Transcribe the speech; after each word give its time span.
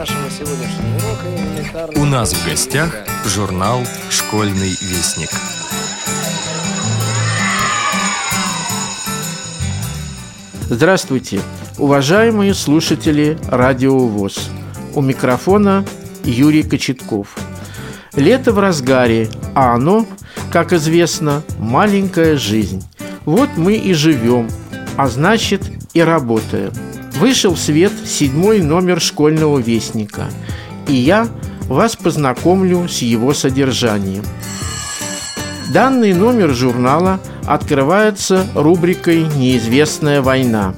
нашего 0.00 0.30
сегодняшнего 0.30 0.96
урока 0.96 1.26
элементарно... 1.28 2.00
У 2.00 2.06
нас 2.06 2.32
в 2.32 2.48
гостях 2.48 2.96
журнал 3.26 3.82
«Школьный 4.08 4.70
вестник». 4.80 5.28
Здравствуйте, 10.70 11.42
уважаемые 11.76 12.54
слушатели 12.54 13.36
Радио 13.46 13.98
ВОЗ. 13.98 14.48
У 14.94 15.02
микрофона 15.02 15.84
Юрий 16.24 16.62
Кочетков. 16.62 17.36
Лето 18.14 18.52
в 18.54 18.58
разгаре, 18.58 19.28
а 19.54 19.74
оно, 19.74 20.06
как 20.50 20.72
известно, 20.72 21.42
маленькая 21.58 22.38
жизнь. 22.38 22.82
Вот 23.26 23.50
мы 23.58 23.74
и 23.74 23.92
живем, 23.92 24.48
а 24.96 25.08
значит 25.08 25.62
и 25.92 26.00
работаем. 26.00 26.72
Вышел 27.20 27.54
в 27.54 27.58
свет 27.58 27.92
седьмой 28.06 28.62
номер 28.62 28.98
школьного 28.98 29.58
вестника, 29.58 30.30
и 30.88 30.94
я 30.94 31.28
вас 31.66 31.94
познакомлю 31.94 32.88
с 32.88 33.02
его 33.02 33.34
содержанием. 33.34 34.24
Данный 35.70 36.14
номер 36.14 36.54
журнала 36.54 37.20
открывается 37.46 38.46
рубрикой 38.54 39.26
«Неизвестная 39.36 40.22
война». 40.22 40.74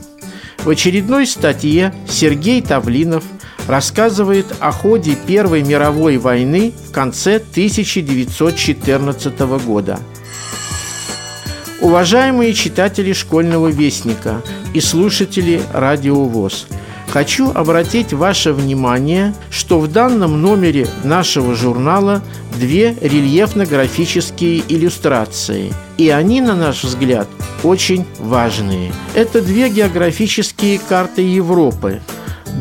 В 0.64 0.70
очередной 0.70 1.28
статье 1.28 1.94
Сергей 2.08 2.60
Тавлинов 2.60 3.22
рассказывает 3.68 4.46
о 4.58 4.72
ходе 4.72 5.14
Первой 5.14 5.62
мировой 5.62 6.16
войны 6.16 6.72
в 6.88 6.90
конце 6.90 7.36
1914 7.36 9.38
года. 9.64 10.00
Уважаемые 11.80 12.52
читатели 12.52 13.12
школьного 13.12 13.68
вестника 13.68 14.42
и 14.74 14.80
слушатели 14.80 15.62
радио 15.72 16.24
ВОЗ– 16.24 16.66
Хочу 17.12 17.50
обратить 17.50 18.14
ваше 18.14 18.54
внимание, 18.54 19.34
что 19.50 19.78
в 19.78 19.86
данном 19.92 20.40
номере 20.40 20.88
нашего 21.04 21.54
журнала 21.54 22.22
две 22.58 22.96
рельефно-графические 23.02 24.62
иллюстрации, 24.66 25.74
и 25.98 26.08
они, 26.08 26.40
на 26.40 26.56
наш 26.56 26.84
взгляд, 26.84 27.28
очень 27.62 28.06
важные. 28.18 28.92
Это 29.14 29.42
две 29.42 29.68
географические 29.68 30.78
карты 30.78 31.20
Европы 31.20 32.00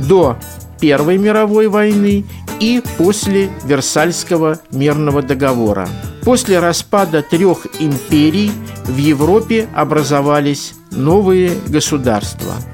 до 0.06 0.36
Первой 0.82 1.18
мировой 1.18 1.70
войны 1.70 2.26
и 2.60 2.84
после 2.98 3.50
Версальского 3.64 4.60
мирного 4.72 5.22
договора. 5.22 5.88
После 6.24 6.60
распада 6.60 7.22
трех 7.22 7.68
империй 7.80 8.52
в 8.84 8.98
Европе 8.98 9.70
образовались 9.74 10.74
новые 10.92 11.52
государства– 11.68 12.56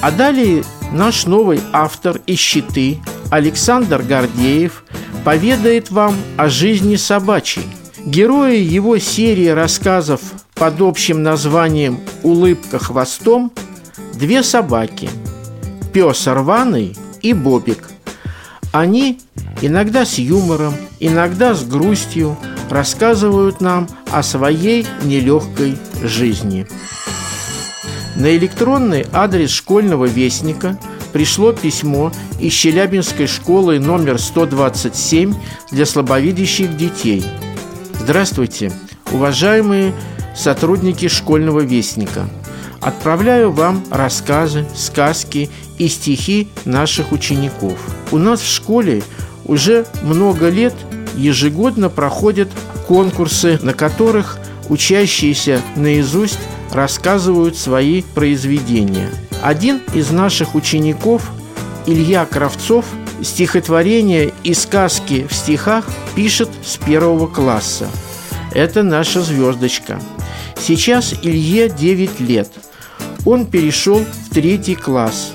а 0.00 0.10
далее 0.10 0.64
наш 0.92 1.26
новый 1.26 1.60
автор 1.72 2.20
и 2.26 2.34
щиты 2.34 2.98
Александр 3.30 4.02
Гордеев 4.02 4.84
поведает 5.24 5.90
вам 5.90 6.16
о 6.38 6.48
жизни 6.48 6.96
собачьей. 6.96 7.66
Герои 8.06 8.56
его 8.56 8.98
серии 8.98 9.48
рассказов 9.48 10.20
под 10.54 10.80
общим 10.80 11.22
названием 11.22 12.00
«Улыбка 12.22 12.78
хвостом» 12.78 13.52
две 14.14 14.42
собаки– 14.42 15.10
пес 15.92 16.26
рваный 16.26 16.96
и 17.20 17.34
Бобик. 17.34 17.90
Они 18.72 19.20
иногда 19.60 20.06
с 20.06 20.14
юмором, 20.14 20.74
иногда 20.98 21.54
с 21.54 21.62
грустью 21.62 22.38
рассказывают 22.70 23.60
нам 23.60 23.88
о 24.10 24.22
своей 24.22 24.86
нелегкой 25.02 25.76
жизни. 26.02 26.66
На 28.16 28.36
электронный 28.36 29.06
адрес 29.12 29.50
школьного 29.50 30.06
вестника 30.06 30.78
пришло 31.12 31.52
письмо 31.52 32.12
из 32.38 32.52
Челябинской 32.52 33.26
школы 33.26 33.78
номер 33.78 34.18
127 34.18 35.34
для 35.70 35.86
слабовидящих 35.86 36.76
детей. 36.76 37.24
Здравствуйте, 37.98 38.72
уважаемые 39.12 39.92
сотрудники 40.36 41.08
школьного 41.08 41.60
вестника. 41.60 42.28
Отправляю 42.80 43.52
вам 43.52 43.84
рассказы, 43.90 44.66
сказки 44.74 45.50
и 45.78 45.88
стихи 45.88 46.48
наших 46.64 47.12
учеников. 47.12 47.78
У 48.10 48.18
нас 48.18 48.40
в 48.40 48.48
школе 48.48 49.02
уже 49.44 49.84
много 50.02 50.48
лет 50.48 50.74
ежегодно 51.16 51.88
проходят 51.88 52.48
конкурсы, 52.86 53.58
на 53.62 53.72
которых 53.72 54.38
учащиеся 54.68 55.60
наизусть 55.76 56.38
рассказывают 56.72 57.56
свои 57.56 58.02
произведения. 58.02 59.10
Один 59.42 59.80
из 59.94 60.10
наших 60.10 60.54
учеников, 60.54 61.30
Илья 61.86 62.24
Кравцов, 62.26 62.84
стихотворения 63.22 64.32
и 64.44 64.54
сказки 64.54 65.26
в 65.28 65.34
стихах 65.34 65.86
пишет 66.14 66.48
с 66.64 66.76
первого 66.76 67.26
класса. 67.26 67.88
Это 68.52 68.82
наша 68.82 69.22
звездочка. 69.22 70.00
Сейчас 70.58 71.14
Илье 71.22 71.68
9 71.68 72.20
лет. 72.20 72.48
Он 73.24 73.46
перешел 73.46 74.00
в 74.00 74.34
третий 74.34 74.74
класс. 74.74 75.32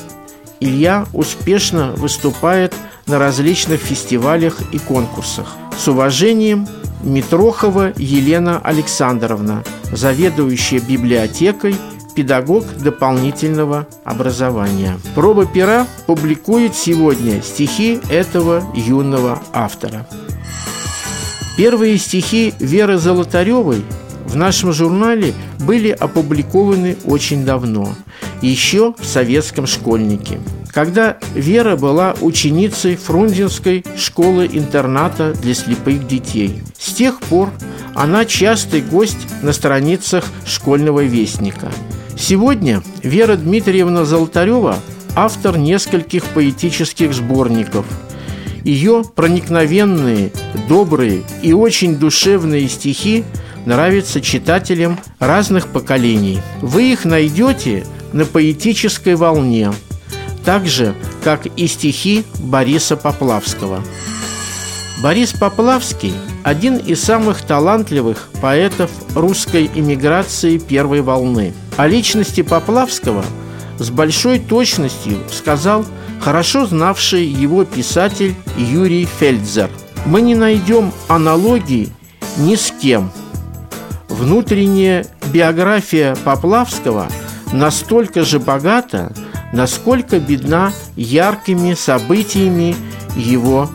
Илья 0.59 1.05
успешно 1.13 1.91
выступает 1.91 2.73
на 3.05 3.19
различных 3.19 3.81
фестивалях 3.81 4.59
и 4.71 4.79
конкурсах. 4.79 5.55
С 5.77 5.87
уважением, 5.87 6.67
Митрохова 7.03 7.93
Елена 7.97 8.59
Александровна, 8.59 9.63
заведующая 9.91 10.79
библиотекой, 10.79 11.75
педагог 12.15 12.65
дополнительного 12.77 13.87
образования. 14.03 14.97
Проба 15.13 15.45
пера 15.45 15.85
публикует 16.07 16.75
сегодня 16.75 17.41
стихи 17.41 17.99
этого 18.09 18.63
юного 18.73 19.39
автора. 19.53 20.07
Первые 21.57 21.97
стихи 21.97 22.53
Веры 22.59 22.97
Золотаревой 22.97 23.83
в 24.25 24.35
нашем 24.35 24.73
журнале 24.73 25.33
были 25.59 25.89
опубликованы 25.89 26.97
очень 27.05 27.45
давно, 27.45 27.89
еще 28.41 28.93
в 28.97 29.05
советском 29.05 29.67
школьнике– 29.67 30.39
когда 30.75 31.17
Вера 31.33 31.77
была 31.77 32.15
ученицей 32.19 32.97
Фрунзенской 32.97 33.85
школы-интерната 33.97 35.33
для 35.33 35.53
слепых 35.53 36.05
детей. 36.05 36.61
С 36.77 36.91
тех 36.91 37.21
пор 37.21 37.49
она 37.93 38.25
частый 38.25 38.81
гость 38.81 39.25
на 39.41 39.53
страницах 39.53 40.25
школьного 40.45 41.05
вестника. 41.05 41.71
Сегодня 42.19 42.83
Вера 43.01 43.37
Дмитриевна 43.37 44.03
Золотарева– 44.03 44.77
автор 45.15 45.57
нескольких 45.57 46.25
поэтических 46.25 47.13
сборников. 47.13 47.85
Ее 48.65 49.05
проникновенные, 49.15 50.33
добрые 50.67 51.23
и 51.41 51.53
очень 51.53 51.95
душевные 51.95 52.67
стихи 52.67 53.23
нравятся 53.65 54.19
читателям 54.19 54.99
разных 55.19 55.67
поколений. 55.67 56.41
Вы 56.61 56.91
их 56.91 57.05
найдете 57.05 57.85
на 58.11 58.25
поэтической 58.25 59.15
волне– 59.15 59.71
так 60.45 60.67
же, 60.67 60.95
как 61.23 61.47
и 61.47 61.67
стихи 61.67 62.23
Бориса 62.39 62.95
Поплавского. 62.95 63.81
Борис 65.01 65.33
Поплавский– 65.33 66.13
один 66.43 66.77
из 66.77 67.03
самых 67.03 67.41
талантливых 67.41 68.29
поэтов 68.41 68.91
русской 69.15 69.69
эмиграции 69.73 70.57
первой 70.57 71.01
волны. 71.01 71.53
О 71.75 71.87
личности 71.87 72.41
Поплавского 72.43 73.25
с 73.79 73.89
большой 73.89 74.39
точностью 74.39 75.17
сказал 75.31 75.85
хорошо 76.21 76.65
знавший 76.65 77.25
его 77.25 77.65
писатель 77.65 78.35
Юрий 78.57 79.05
Фельдзер. 79.05 79.69
Мы 80.05 80.21
не 80.21 80.35
найдем 80.35 80.93
аналогии 81.07 81.89
ни 82.37 82.55
с 82.55 82.71
кем. 82.71 83.11
Внутренняя 84.07 85.05
биография 85.33 86.15
Поплавского 86.23 87.07
настолько 87.51 88.23
же 88.23 88.39
богата– 88.39 89.11
насколько 89.53 90.19
бедна 90.19 90.73
яркими 90.95 91.73
событиями 91.73 92.75
его 93.15 93.69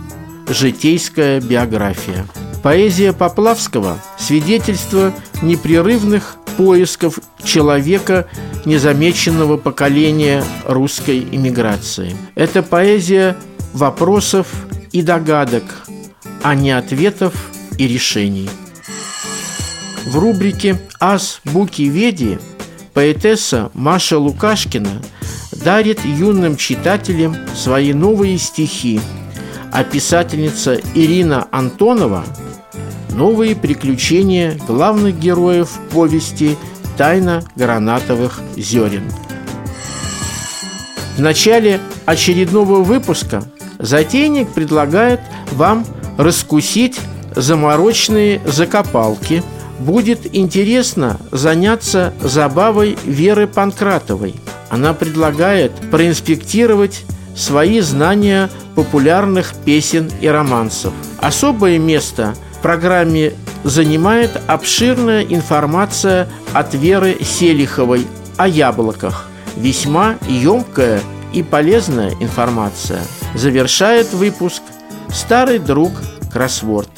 житейская 0.49 1.41
биография. 1.41 2.27
Поэзия 2.62 3.12
Поплавского– 3.12 3.99
свидетельство 4.19 5.15
непрерывных 5.41 6.37
поисков 6.56 7.19
человека, 7.43 8.29
незамеченного 8.67 9.56
поколения 9.56 10.45
русской 10.67 11.21
иммиграции. 11.21 12.15
Это 12.35 12.62
поэзия 12.62 13.37
вопросов 13.73 14.49
и 14.93 15.00
догадок, 15.00 15.65
а 16.43 16.55
не 16.55 16.73
ответов 16.73 17.33
и 17.79 17.89
решений. 17.89 18.50
В 20.05 20.19
рубрике 20.19 20.79
«Ас 20.99 21.41
Буки 21.45 21.83
Веди» 21.83 22.39
поэтесса 22.93 23.71
Маша 23.73 24.19
Лукашкина– 24.19 25.00
дарит 25.65 26.05
юным 26.05 26.57
читателям 26.57 27.37
свои 27.55 27.93
новые 27.93 28.39
стихи, 28.39 29.01
а 29.73 29.85
писательница 29.85 30.81
Ирина 30.95 31.49
Антонова– 31.51 32.25
новые 33.21 33.55
приключения 33.55 34.57
главных 34.67 35.19
героев 35.19 35.71
повести 35.91 36.57
«Тайна 36.97 37.43
гранатовых 37.57 38.41
зерен». 38.57 39.05
В 41.17 41.21
начале 41.21 41.81
очередного 42.07 42.83
выпуска 42.83 43.43
затейник 43.79 44.49
предлагает 44.51 45.21
вам 45.53 45.85
раскусить 46.17 46.99
заморочные 47.37 48.41
закопалки. 48.47 49.43
Будет 49.79 50.35
интересно 50.35 51.19
заняться 51.31 52.12
забавой 52.23 52.97
Веры 53.05 53.47
Панкратовой. 53.47 54.35
Она 54.71 54.95
предлагает 54.95 55.73
проинспектировать 55.91 57.05
свои 57.37 57.81
знания 57.81 58.49
популярных 58.77 59.53
песен 59.65 60.11
и 60.21 60.29
романсов. 60.29 60.93
Особое 61.19 61.79
место 61.79 62.35
в 62.53 62.63
программе 62.63 63.35
занимает 63.65 64.41
обширная 64.47 65.23
информация 65.25 66.29
от 66.53 66.73
Веры 66.75 67.19
Селиховой 67.21 68.07
о 68.37 68.49
яблоках. 68.49 69.27
Весьма 69.57 70.17
емкая 70.29 71.01
и 71.33 71.43
полезная 71.43 72.13
информация. 72.21 73.03
Завершает 73.35 74.13
выпуск 74.13 74.63
старый 75.13 75.59
друг 75.59 75.93
кроссворд. 76.33 76.89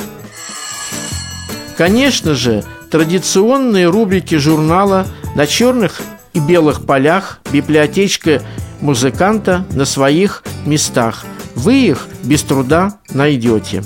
Конечно 1.76 2.34
же, 2.34 2.64
традиционные 2.90 3.88
рубрики 3.88 4.34
журнала 4.36 5.06
на 5.34 5.46
черных 5.46 6.02
и 6.34 6.40
белых 6.40 6.86
полях 6.86 7.40
библиотечка 7.52 8.42
музыканта 8.80 9.64
на 9.72 9.84
своих 9.84 10.42
местах. 10.66 11.24
Вы 11.54 11.86
их 11.86 12.08
без 12.24 12.42
труда 12.42 12.98
найдете. 13.10 13.84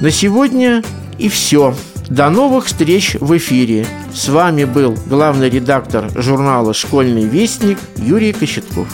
На 0.00 0.10
сегодня 0.10 0.82
и 1.18 1.28
все. 1.28 1.74
До 2.08 2.28
новых 2.30 2.66
встреч 2.66 3.16
в 3.20 3.36
эфире. 3.36 3.86
С 4.12 4.28
вами 4.28 4.64
был 4.64 4.96
главный 5.06 5.48
редактор 5.48 6.10
журнала 6.20 6.74
«Школьный 6.74 7.24
вестник» 7.24 7.78
Юрий 7.96 8.32
Кочетков. 8.32 8.88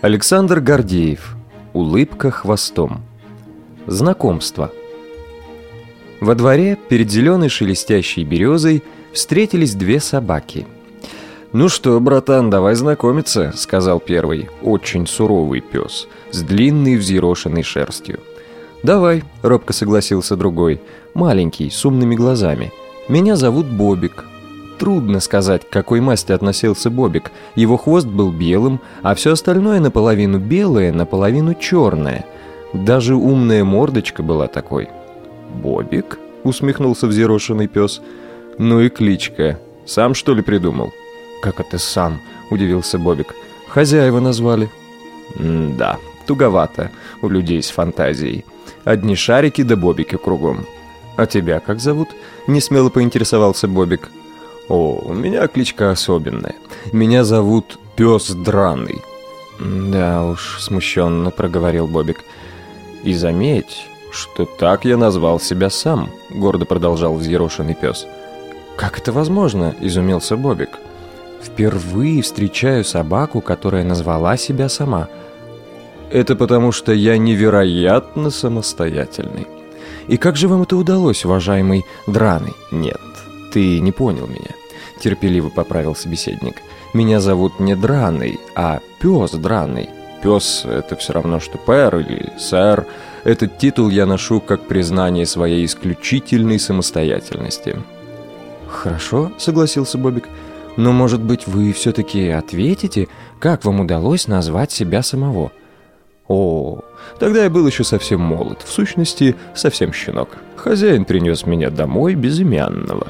Александр 0.00 0.60
Гордеев. 0.60 1.36
Улыбка 1.72 2.30
хвостом. 2.30 3.02
Знакомство. 3.86 4.70
Во 6.20 6.34
дворе 6.34 6.78
перед 6.88 7.10
зеленой 7.10 7.48
шелестящей 7.48 8.24
березой 8.24 8.82
встретились 9.12 9.74
две 9.74 10.00
собаки. 10.00 10.66
«Ну 11.52 11.68
что, 11.68 11.98
братан, 12.00 12.50
давай 12.50 12.74
знакомиться»,— 12.74 13.52
сказал 13.56 14.00
первый, 14.00 14.48
очень 14.62 15.06
суровый 15.06 15.60
пес, 15.60 16.08
с 16.30 16.42
длинной 16.42 16.96
взъерошенной 16.96 17.62
шерстью. 17.62 18.20
«Давай»,— 18.82 19.24
робко 19.42 19.72
согласился 19.72 20.36
другой, 20.36 20.80
маленький, 21.14 21.70
с 21.70 21.84
умными 21.84 22.14
глазами. 22.14 22.72
«Меня 23.08 23.36
зовут 23.36 23.66
Бобик». 23.66 24.24
Трудно 24.78 25.20
сказать, 25.20 25.66
к 25.66 25.70
какой 25.70 26.00
масти 26.00 26.32
относился 26.32 26.90
Бобик. 26.90 27.30
Его 27.54 27.78
хвост 27.78 28.06
был 28.06 28.30
белым, 28.30 28.80
а 29.02 29.14
все 29.14 29.32
остальное 29.32 29.80
наполовину 29.80 30.38
белое, 30.38 30.92
наполовину 30.92 31.54
черное. 31.54 32.26
Даже 32.74 33.14
умная 33.14 33.64
мордочка 33.64 34.22
была 34.22 34.48
такой. 34.48 34.90
«Бобик?»— 35.62 36.18
усмехнулся 36.44 37.06
взъерошенный 37.06 37.68
пес. 37.68 38.00
«Ну 38.58 38.80
и 38.80 38.88
кличка. 38.88 39.58
Сам, 39.86 40.14
что 40.14 40.34
ли, 40.34 40.42
придумал?» 40.42 40.92
«Как 41.42 41.60
это 41.60 41.78
сам?»— 41.78 42.20
удивился 42.50 42.98
Бобик. 42.98 43.34
«Хозяева 43.68 44.20
назвали». 44.20 44.68
«Да, 45.38 45.98
туговато 46.26 46.90
у 47.22 47.28
людей 47.28 47.62
с 47.62 47.70
фантазией. 47.70 48.44
Одни 48.84 49.16
шарики 49.16 49.62
да 49.62 49.76
бобики 49.76 50.16
кругом». 50.16 50.66
«А 51.16 51.26
тебя 51.26 51.60
как 51.60 51.80
зовут?»— 51.80 52.08
несмело 52.46 52.90
поинтересовался 52.90 53.68
Бобик. 53.68 54.10
«О, 54.68 55.02
у 55.04 55.14
меня 55.14 55.46
кличка 55.48 55.90
особенная. 55.90 56.54
Меня 56.92 57.24
зовут 57.24 57.78
Пес 57.96 58.30
Драный». 58.30 59.00
«Да 59.58 60.24
уж»,— 60.26 60.58
смущенно 60.60 61.30
проговорил 61.30 61.86
Бобик. 61.86 62.18
«И 63.02 63.14
заметь, 63.14 63.88
что 64.16 64.46
так 64.46 64.84
я 64.84 64.96
назвал 64.96 65.38
себя 65.38 65.70
сам»,— 65.70 66.10
гордо 66.30 66.64
продолжал 66.64 67.14
взъерошенный 67.14 67.74
пес. 67.74 68.06
«Как 68.76 68.98
это 68.98 69.12
возможно?»— 69.12 69.74
изумился 69.80 70.36
Бобик. 70.36 70.70
«Впервые 71.42 72.22
встречаю 72.22 72.84
собаку, 72.84 73.40
которая 73.40 73.84
назвала 73.84 74.36
себя 74.36 74.68
сама». 74.68 75.08
«Это 76.10 76.36
потому, 76.36 76.72
что 76.72 76.92
я 76.92 77.18
невероятно 77.18 78.30
самостоятельный». 78.30 79.46
«И 80.08 80.16
как 80.16 80.36
же 80.36 80.48
вам 80.48 80.62
это 80.62 80.76
удалось, 80.76 81.24
уважаемый 81.24 81.84
Драный?» 82.06 82.54
«Нет, 82.70 83.00
ты 83.52 83.80
не 83.80 83.92
понял 83.92 84.26
меня»,— 84.26 84.54
терпеливо 85.00 85.48
поправил 85.48 85.94
собеседник. 85.94 86.56
«Меня 86.94 87.20
зовут 87.20 87.60
не 87.60 87.74
Драный, 87.74 88.38
а 88.54 88.80
Пес 89.00 89.32
Драный. 89.32 89.88
Пес— 90.22 90.64
это 90.64 90.96
все 90.96 91.12
равно, 91.12 91.40
что 91.40 91.58
пэр 91.58 91.96
или 91.98 92.32
сэр. 92.38 92.86
Этот 93.26 93.58
титул 93.58 93.88
я 93.88 94.06
ношу 94.06 94.40
как 94.40 94.68
признание 94.68 95.26
своей 95.26 95.64
исключительной 95.64 96.60
самостоятельности». 96.60 97.74
«Хорошо»,— 98.68 99.32
согласился 99.38 99.98
Бобик. 99.98 100.28
«Но, 100.76 100.92
может 100.92 101.20
быть, 101.20 101.48
вы 101.48 101.72
все-таки 101.72 102.28
ответите, 102.28 103.08
как 103.40 103.64
вам 103.64 103.80
удалось 103.80 104.28
назвать 104.28 104.70
себя 104.70 105.02
самого?» 105.02 105.50
О, 106.28 106.82
тогда 107.18 107.42
я 107.42 107.50
был 107.50 107.66
еще 107.66 107.82
совсем 107.82 108.20
молод, 108.20 108.62
в 108.62 108.70
сущности, 108.70 109.34
совсем 109.56 109.92
щенок. 109.92 110.28
Хозяин 110.54 111.04
принес 111.04 111.46
меня 111.46 111.70
домой 111.70 112.14
безымянного, 112.14 113.08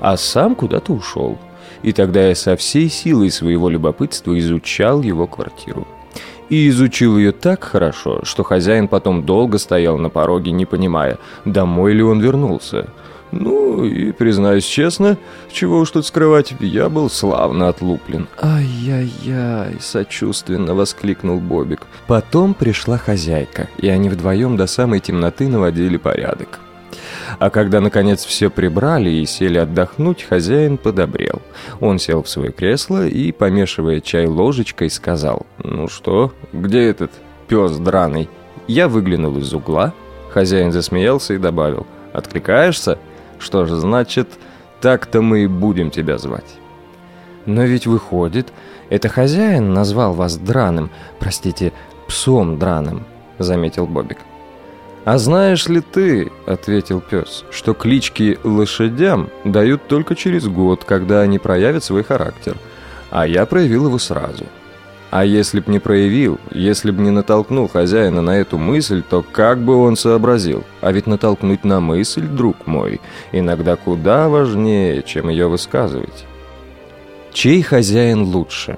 а 0.00 0.16
сам 0.16 0.54
куда-то 0.54 0.94
ушел. 0.94 1.36
И 1.82 1.92
тогда 1.92 2.26
я 2.26 2.34
со 2.34 2.56
всей 2.56 2.88
силой 2.88 3.30
своего 3.30 3.68
любопытства 3.68 4.38
изучал 4.38 5.02
его 5.02 5.26
квартиру. 5.26 5.86
И 6.48 6.68
изучил 6.68 7.18
ее 7.18 7.32
так 7.32 7.64
хорошо, 7.64 8.20
что 8.24 8.42
хозяин 8.42 8.88
потом 8.88 9.24
долго 9.24 9.58
стоял 9.58 9.98
на 9.98 10.08
пороге, 10.08 10.50
не 10.50 10.64
понимая, 10.64 11.18
домой 11.44 11.92
ли 11.92 12.02
он 12.02 12.20
вернулся. 12.20 12.88
Ну, 13.30 13.84
и, 13.84 14.12
признаюсь 14.12 14.64
честно, 14.64 15.18
чего 15.52 15.80
уж 15.80 15.90
тут 15.90 16.06
скрывать, 16.06 16.54
я 16.60 16.88
был 16.88 17.10
славно 17.10 17.68
отлуплен. 17.68 18.26
«Ай-яй-яй!»— 18.40 19.76
сочувственно 19.80 20.74
воскликнул 20.74 21.38
Бобик. 21.38 21.82
Потом 22.06 22.54
пришла 22.54 22.96
хозяйка, 22.96 23.68
и 23.76 23.88
они 23.88 24.08
вдвоем 24.08 24.56
до 24.56 24.66
самой 24.66 25.00
темноты 25.00 25.48
наводили 25.48 25.98
порядок. 25.98 26.60
А 27.38 27.50
когда, 27.50 27.80
наконец, 27.80 28.24
все 28.24 28.50
прибрали 28.50 29.10
и 29.10 29.26
сели 29.26 29.58
отдохнуть, 29.58 30.22
хозяин 30.22 30.78
подобрел. 30.78 31.42
Он 31.80 31.98
сел 31.98 32.22
в 32.22 32.28
свое 32.28 32.52
кресло 32.52 33.06
и, 33.06 33.32
помешивая 33.32 34.00
чай 34.00 34.26
ложечкой, 34.26 34.90
сказал, 34.90 35.46
«Ну 35.62 35.88
что, 35.88 36.32
где 36.52 36.88
этот 36.88 37.12
пес 37.48 37.76
драный?» 37.78 38.28
Я 38.66 38.88
выглянул 38.88 39.36
из 39.38 39.52
угла. 39.54 39.94
Хозяин 40.30 40.72
засмеялся 40.72 41.34
и 41.34 41.38
добавил, 41.38 41.86
«Откликаешься?» 42.12 42.98
Что 43.38 43.66
же, 43.66 43.76
значит, 43.76 44.28
так-то 44.80 45.22
мы 45.22 45.44
и 45.44 45.46
будем 45.46 45.90
тебя 45.90 46.18
звать. 46.18 46.58
Но 47.46 47.64
ведь 47.64 47.86
выходит, 47.86 48.52
это 48.90 49.08
хозяин 49.08 49.72
назвал 49.72 50.12
вас 50.12 50.36
драным, 50.36 50.90
простите, 51.18 51.72
псом 52.08 52.58
драным, 52.58 53.04
заметил 53.38 53.86
Бобик. 53.86 54.18
«А 55.08 55.16
знаешь 55.16 55.66
ли 55.68 55.80
ты,— 55.80 56.30
ответил 56.46 57.00
пес,— 57.00 57.46
что 57.50 57.72
клички 57.72 58.38
лошадям 58.44 59.30
дают 59.42 59.88
только 59.88 60.14
через 60.14 60.46
год, 60.46 60.84
когда 60.84 61.22
они 61.22 61.38
проявят 61.38 61.82
свой 61.82 62.04
характер, 62.04 62.58
а 63.08 63.26
я 63.26 63.46
проявил 63.46 63.86
его 63.86 63.98
сразу. 63.98 64.44
А 65.10 65.24
если 65.24 65.60
б 65.60 65.72
не 65.72 65.78
проявил, 65.78 66.38
если 66.50 66.90
б 66.90 67.00
не 67.00 67.10
натолкнул 67.10 67.68
хозяина 67.68 68.20
на 68.20 68.36
эту 68.36 68.58
мысль, 68.58 69.02
то 69.02 69.22
как 69.22 69.60
бы 69.60 69.76
он 69.76 69.96
сообразил? 69.96 70.62
А 70.82 70.92
ведь 70.92 71.06
натолкнуть 71.06 71.64
на 71.64 71.80
мысль, 71.80 72.26
друг 72.26 72.66
мой, 72.66 73.00
иногда 73.32 73.76
куда 73.76 74.28
важнее, 74.28 75.02
чем 75.02 75.30
ее 75.30 75.48
высказывать. 75.48 76.26
Чей 77.32 77.62
хозяин 77.62 78.24
лучше? 78.24 78.76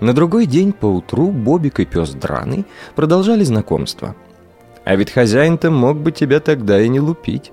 На 0.00 0.14
другой 0.14 0.46
день 0.46 0.72
поутру 0.72 1.28
Бобик 1.28 1.78
и 1.78 1.84
пес 1.84 2.10
Драный 2.10 2.64
продолжали 2.96 3.44
знакомство. 3.44 4.16
А 4.90 4.96
ведь 4.96 5.12
хозяин-то 5.12 5.70
мог 5.70 5.98
бы 5.98 6.10
тебя 6.10 6.40
тогда 6.40 6.80
и 6.80 6.88
не 6.88 6.98
лупить. 6.98 7.52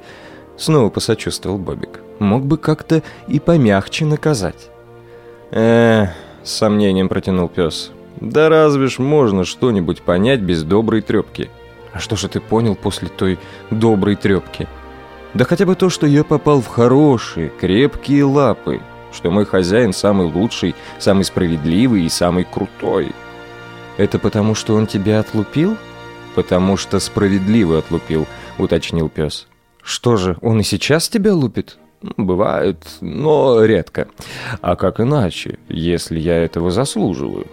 Снова 0.57 0.89
посочувствовал 0.89 1.59
Бобик. 1.59 1.99
Мог 2.17 2.43
бы 2.43 2.57
как-то 2.57 3.03
и 3.27 3.39
помягче 3.39 4.05
наказать. 4.05 4.71
Эх... 5.51 6.09
С 6.43 6.51
сомнением 6.51 7.09
протянул 7.09 7.47
пес. 7.47 7.91
Да 8.19 8.49
разве 8.49 8.87
ж 8.87 8.97
можно 8.97 9.45
что-нибудь 9.45 10.01
понять 10.01 10.39
без 10.39 10.63
доброй 10.63 11.03
трепки? 11.03 11.51
А 11.93 11.99
что 11.99 12.15
же 12.15 12.27
ты 12.27 12.39
понял 12.39 12.73
после 12.73 13.07
той 13.07 13.37
доброй 13.69 14.15
трепки? 14.15 14.67
Да 15.35 15.45
хотя 15.45 15.67
бы 15.67 15.75
то, 15.75 15.91
что 15.91 16.07
я 16.07 16.23
попал 16.23 16.59
в 16.59 16.67
хорошие, 16.67 17.49
крепкие 17.49 18.23
лапы, 18.23 18.81
что 19.13 19.29
мой 19.29 19.45
хозяин 19.45 19.93
самый 19.93 20.25
лучший, 20.25 20.73
самый 20.97 21.23
справедливый 21.23 22.01
и 22.01 22.09
самый 22.09 22.45
крутой. 22.45 23.11
Это 23.97 24.17
потому, 24.17 24.55
что 24.55 24.73
он 24.73 24.87
тебя 24.87 25.19
отлупил? 25.19 25.77
Потому 26.37 26.77
что 26.77 26.99
справедливо 26.99 27.79
отлупил, 27.79 28.27
уточнил 28.59 29.09
пес. 29.09 29.47
Что 29.81 30.17
же, 30.17 30.37
он 30.41 30.59
и 30.59 30.63
сейчас 30.63 31.09
тебя 31.09 31.33
лупит? 31.33 31.79
Бывает, 32.15 32.77
но 33.01 33.65
редко. 33.65 34.07
А 34.61 34.75
как 34.75 34.99
иначе, 34.99 35.57
если 35.67 36.19
я 36.19 36.37
этого 36.37 36.69
заслуживаю? 36.69 37.47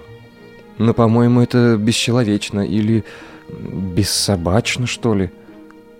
Но, 0.76 0.92
по-моему, 0.92 1.40
это 1.40 1.78
бесчеловечно 1.78 2.60
или 2.60 3.04
бессобачно, 3.48 4.86
что 4.86 5.14
ли? 5.14 5.30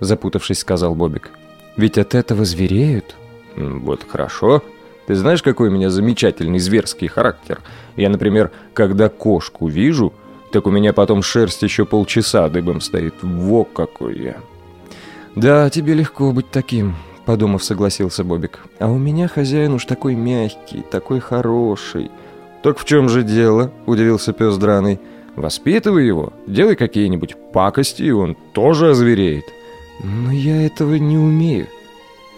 Запутавшись, 0.00 0.58
сказал 0.58 0.94
Бобик. 0.94 1.30
Ведь 1.78 1.96
от 1.96 2.14
этого 2.14 2.44
звереют. 2.44 3.16
Вот 3.56 4.04
хорошо. 4.06 4.62
Ты 5.06 5.14
знаешь, 5.14 5.42
какой 5.42 5.68
у 5.68 5.72
меня 5.72 5.88
замечательный 5.88 6.58
зверский 6.58 7.08
характер? 7.08 7.62
Я, 7.96 8.10
например, 8.10 8.50
когда 8.74 9.08
кошку 9.08 9.68
вижу, 9.68 10.12
так 10.54 10.68
у 10.68 10.70
меня 10.70 10.92
потом 10.92 11.20
шерсть 11.20 11.62
еще 11.62 11.84
полчаса 11.84 12.48
дыбом 12.48 12.80
стоит. 12.80 13.14
Во 13.22 13.64
какой 13.64 14.16
я. 14.20 14.36
Да, 15.34 15.68
тебе 15.68 15.94
легко 15.94 16.30
быть 16.30 16.48
таким, 16.52 16.94
подумав, 17.26 17.64
согласился 17.64 18.22
Бобик. 18.22 18.60
А 18.78 18.88
у 18.88 18.96
меня 18.96 19.26
хозяин 19.26 19.72
уж 19.72 19.84
такой 19.84 20.14
мягкий, 20.14 20.84
такой 20.88 21.18
хороший. 21.18 22.08
Так 22.62 22.78
в 22.78 22.84
чем 22.84 23.08
же 23.08 23.24
дело? 23.24 23.72
Удивился 23.86 24.32
пес 24.32 24.56
драный. 24.56 25.00
Воспитывай 25.34 26.06
его, 26.06 26.32
делай 26.46 26.76
какие-нибудь 26.76 27.34
пакости, 27.52 28.04
и 28.04 28.12
он 28.12 28.36
тоже 28.52 28.90
озвереет. 28.90 29.46
Но 30.04 30.30
я 30.30 30.64
этого 30.64 30.94
не 30.94 31.18
умею. 31.18 31.66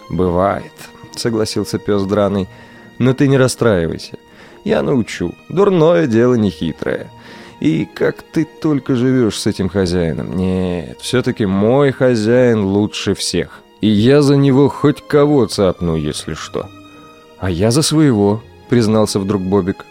Бывает, 0.09 0.73
согласился 1.15 1.77
пес 1.77 2.01
драный. 2.01 2.49
Но 2.97 3.13
ты 3.13 3.27
не 3.27 3.37
расстраивайся. 3.37 4.17
Я 4.63 4.81
научу. 4.81 5.35
Дурное 5.49 6.07
дело 6.07 6.33
не 6.33 6.49
хитрое. 6.49 7.11
И 7.59 7.85
как 7.85 8.21
ты 8.21 8.45
только 8.45 8.95
живешь 8.95 9.39
с 9.39 9.47
этим 9.47 9.69
хозяином. 9.69 10.35
Нет, 10.35 10.99
все-таки 11.01 11.45
мой 11.45 11.91
хозяин 11.91 12.63
лучше 12.63 13.15
всех. 13.15 13.61
И 13.81 13.87
я 13.87 14.21
за 14.21 14.35
него 14.35 14.69
хоть 14.69 15.01
кого 15.07 15.45
цапну, 15.45 15.95
если 15.95 16.33
что. 16.33 16.67
А 17.39 17.49
я 17.49 17.71
за 17.71 17.81
своего, 17.81 18.41
признался 18.69 19.19
вдруг 19.19 19.41
Бобик. 19.41 19.85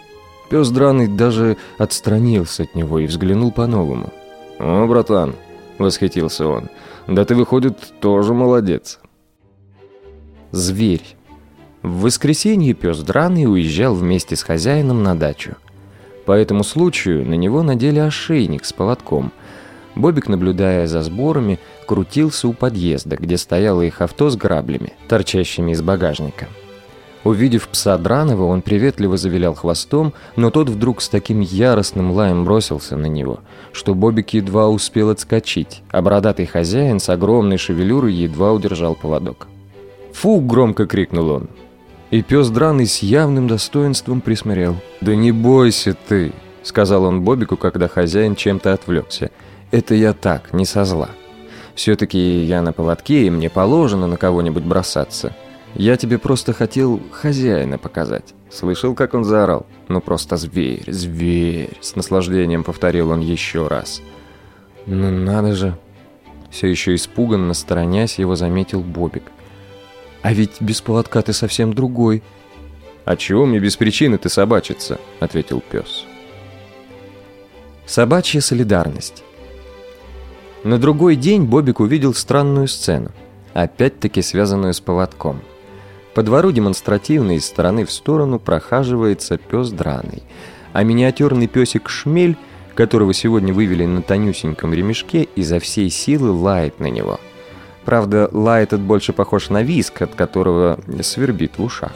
Пес 0.49 0.71
драный 0.71 1.09
даже 1.09 1.57
отстранился 1.79 2.65
от 2.65 2.75
него 2.75 3.01
и 3.01 3.07
взглянул 3.07 3.51
по-новому. 3.51 4.13
«О, 4.59 4.87
братан!»— 4.87 5.35
восхитился 5.79 6.47
он. 6.47 6.69
«Да 7.09 7.25
ты, 7.25 7.35
выходит, 7.35 7.79
тоже 8.01 8.33
молодец!» 8.33 9.01
Зверь. 10.53 11.03
В 11.83 12.03
воскресенье 12.03 12.75
пес 12.75 12.99
драный 13.01 13.47
уезжал 13.47 13.95
вместе 13.95 14.37
с 14.37 14.43
хозяином 14.43 15.03
на 15.03 15.17
дачу. 15.17 15.57
По 16.27 16.33
этому 16.33 16.65
случаю 16.65 17.25
на 17.25 17.35
него 17.35 17.63
надели 17.63 18.01
ошейник 18.01 18.65
с 18.65 18.73
поводком. 18.73 19.33
Бобик, 19.95 20.29
наблюдая 20.29 20.89
за 20.89 21.01
сборами, 21.03 21.59
крутился 21.87 22.49
у 22.49 22.53
подъезда, 22.53 23.17
где 23.17 23.39
стояло 23.39 23.81
их 23.81 24.03
авто 24.03 24.29
с 24.29 24.37
граблями, 24.37 24.93
торчащими 25.09 25.71
из 25.71 25.81
багажника. 25.81 26.49
Увидев 27.25 27.69
пса 27.69 27.97
Дранова, 27.97 28.45
он 28.45 28.61
приветливо 28.61 29.17
завилял 29.17 29.55
хвостом, 29.55 30.13
но 30.37 30.51
тот 30.51 30.69
вдруг 30.69 31.01
с 31.01 31.09
таким 31.09 31.41
яростным 31.41 32.11
лаем 32.11 32.45
бросился 32.45 32.97
на 32.97 33.07
него, 33.07 33.41
что 33.73 33.95
Бобик 33.95 34.35
едва 34.35 34.69
успел 34.69 35.11
отскочить, 35.11 35.83
а 35.91 36.03
бородатый 36.03 36.47
хозяин 36.47 37.01
с 37.01 37.09
огромной 37.09 37.57
шевелюрой 37.57 38.13
едва 38.13 38.53
удержал 38.53 38.95
поводок. 38.95 39.49
«Фу!»— 40.13 40.41
громко 40.43 40.87
крикнул 40.87 41.31
он. 41.31 41.49
И 42.11 42.23
пес 42.23 42.49
Драный 42.51 42.87
с 42.87 43.01
явным 43.01 43.49
достоинством 43.49 44.21
присмотрел. 44.21 44.77
«Да 45.01 45.15
не 45.15 45.33
бойся 45.33 45.97
ты!»— 46.09 46.33
сказал 46.63 47.05
он 47.05 47.23
Бобику, 47.23 47.57
когда 47.57 47.89
хозяин 47.89 48.37
чем-то 48.37 48.73
отвлекся. 48.73 49.31
«Это 49.71 49.95
я 49.95 50.13
так, 50.13 50.53
не 50.53 50.65
со 50.65 50.85
зла. 50.85 51.11
Все-таки 51.75 52.19
я 52.45 52.63
на 52.63 52.73
поводке, 52.73 53.27
и 53.27 53.31
мне 53.31 53.51
положено 53.51 54.07
на 54.07 54.17
кого-нибудь 54.17 54.65
бросаться». 54.65 55.35
Я 55.79 55.99
тебе 55.99 56.17
просто 56.17 56.55
хотел 56.55 57.03
хозяина 57.11 57.77
показать. 57.77 58.35
Слышал, 58.51 58.95
как 58.95 59.13
он 59.13 59.25
заорал? 59.25 59.67
Ну 59.89 60.01
просто 60.01 60.39
зверь, 60.39 60.91
зверь. 60.91 61.77
С 61.83 61.97
наслаждением 61.97 62.65
повторил 62.65 63.11
он 63.11 63.21
еще 63.21 63.69
раз. 63.69 64.01
Ну 64.87 65.11
надо 65.11 65.55
же. 65.55 65.77
Все 66.51 66.69
еще 66.69 66.95
испуганно 66.95 67.53
сторонясь, 67.53 68.19
его 68.19 68.37
заметил 68.37 68.81
Бобик. 68.81 69.25
А 70.27 70.33
ведь 70.33 70.61
без 70.61 70.81
поводка 70.81 71.23
ты 71.23 71.33
совсем 71.33 71.73
другой. 71.73 72.21
А 73.05 73.15
чего 73.17 73.47
мне 73.47 73.61
без 73.61 73.77
причины 73.77 74.19
ты 74.19 74.29
собачиться? 74.29 74.99
Ответил 75.21 75.63
пес. 75.71 76.05
Собачья 77.87 78.41
солидарность. 78.41 79.23
На 80.65 80.79
другой 80.79 81.15
день 81.15 81.45
Бобик 81.45 81.79
увидел 81.79 82.13
странную 82.13 82.67
сцену, 82.67 83.13
опять-таки 83.55 84.21
связанную 84.21 84.75
с 84.75 84.81
поводком– 84.81 85.43
по 86.15 86.25
двору 86.25 86.51
демонстративно 86.51 87.37
из 87.37 87.45
стороны 87.45 87.85
в 87.85 87.93
сторону 87.93 88.41
прохаживается 88.41 89.37
пес 89.37 89.71
драный, 89.71 90.25
а 90.73 90.83
миниатюрный 90.83 91.47
песик 91.47 91.89
Шмель, 91.89 92.37
которого 92.75 93.15
сегодня 93.15 93.55
вывели 93.55 93.85
на 93.85 94.03
тонюсеньком 94.03 94.75
ремешке, 94.75 95.29
изо 95.37 95.61
всей 95.61 95.91
силы 95.91 96.31
лает 96.31 96.81
на 96.81 96.87
него. 96.87 97.21
Правда, 97.87 98.29
лай 98.33 98.65
этот 98.65 98.81
больше 98.81 99.15
похож 99.15 99.49
на 99.49 99.63
виск, 99.63 100.03
от 100.03 100.15
которого 100.15 100.79
свербит 101.01 101.57
в 101.57 101.63
ушах. 101.63 101.93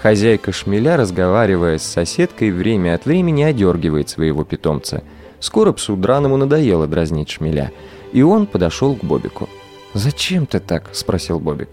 Хозяйка 0.00 0.52
шмеля, 0.52 0.96
разговаривая 0.96 1.78
с 1.78 1.82
соседкой, 1.82 2.50
время 2.50 2.94
от 2.94 3.06
времени 3.06 3.42
одергивает 3.42 4.10
своего 4.10 4.44
питомца. 4.44 5.02
Скоро 5.40 5.72
псу 5.72 5.96
драному 5.96 6.36
надоело 6.36 6.86
дразнить 6.86 7.30
шмеля, 7.30 7.72
и 8.12 8.22
он 8.22 8.46
подошел 8.46 8.94
к 8.94 9.02
Бобику. 9.02 9.48
«Зачем 9.94 10.46
ты 10.46 10.60
так?»– 10.60 10.90
спросил 10.92 11.40
Бобик. 11.40 11.70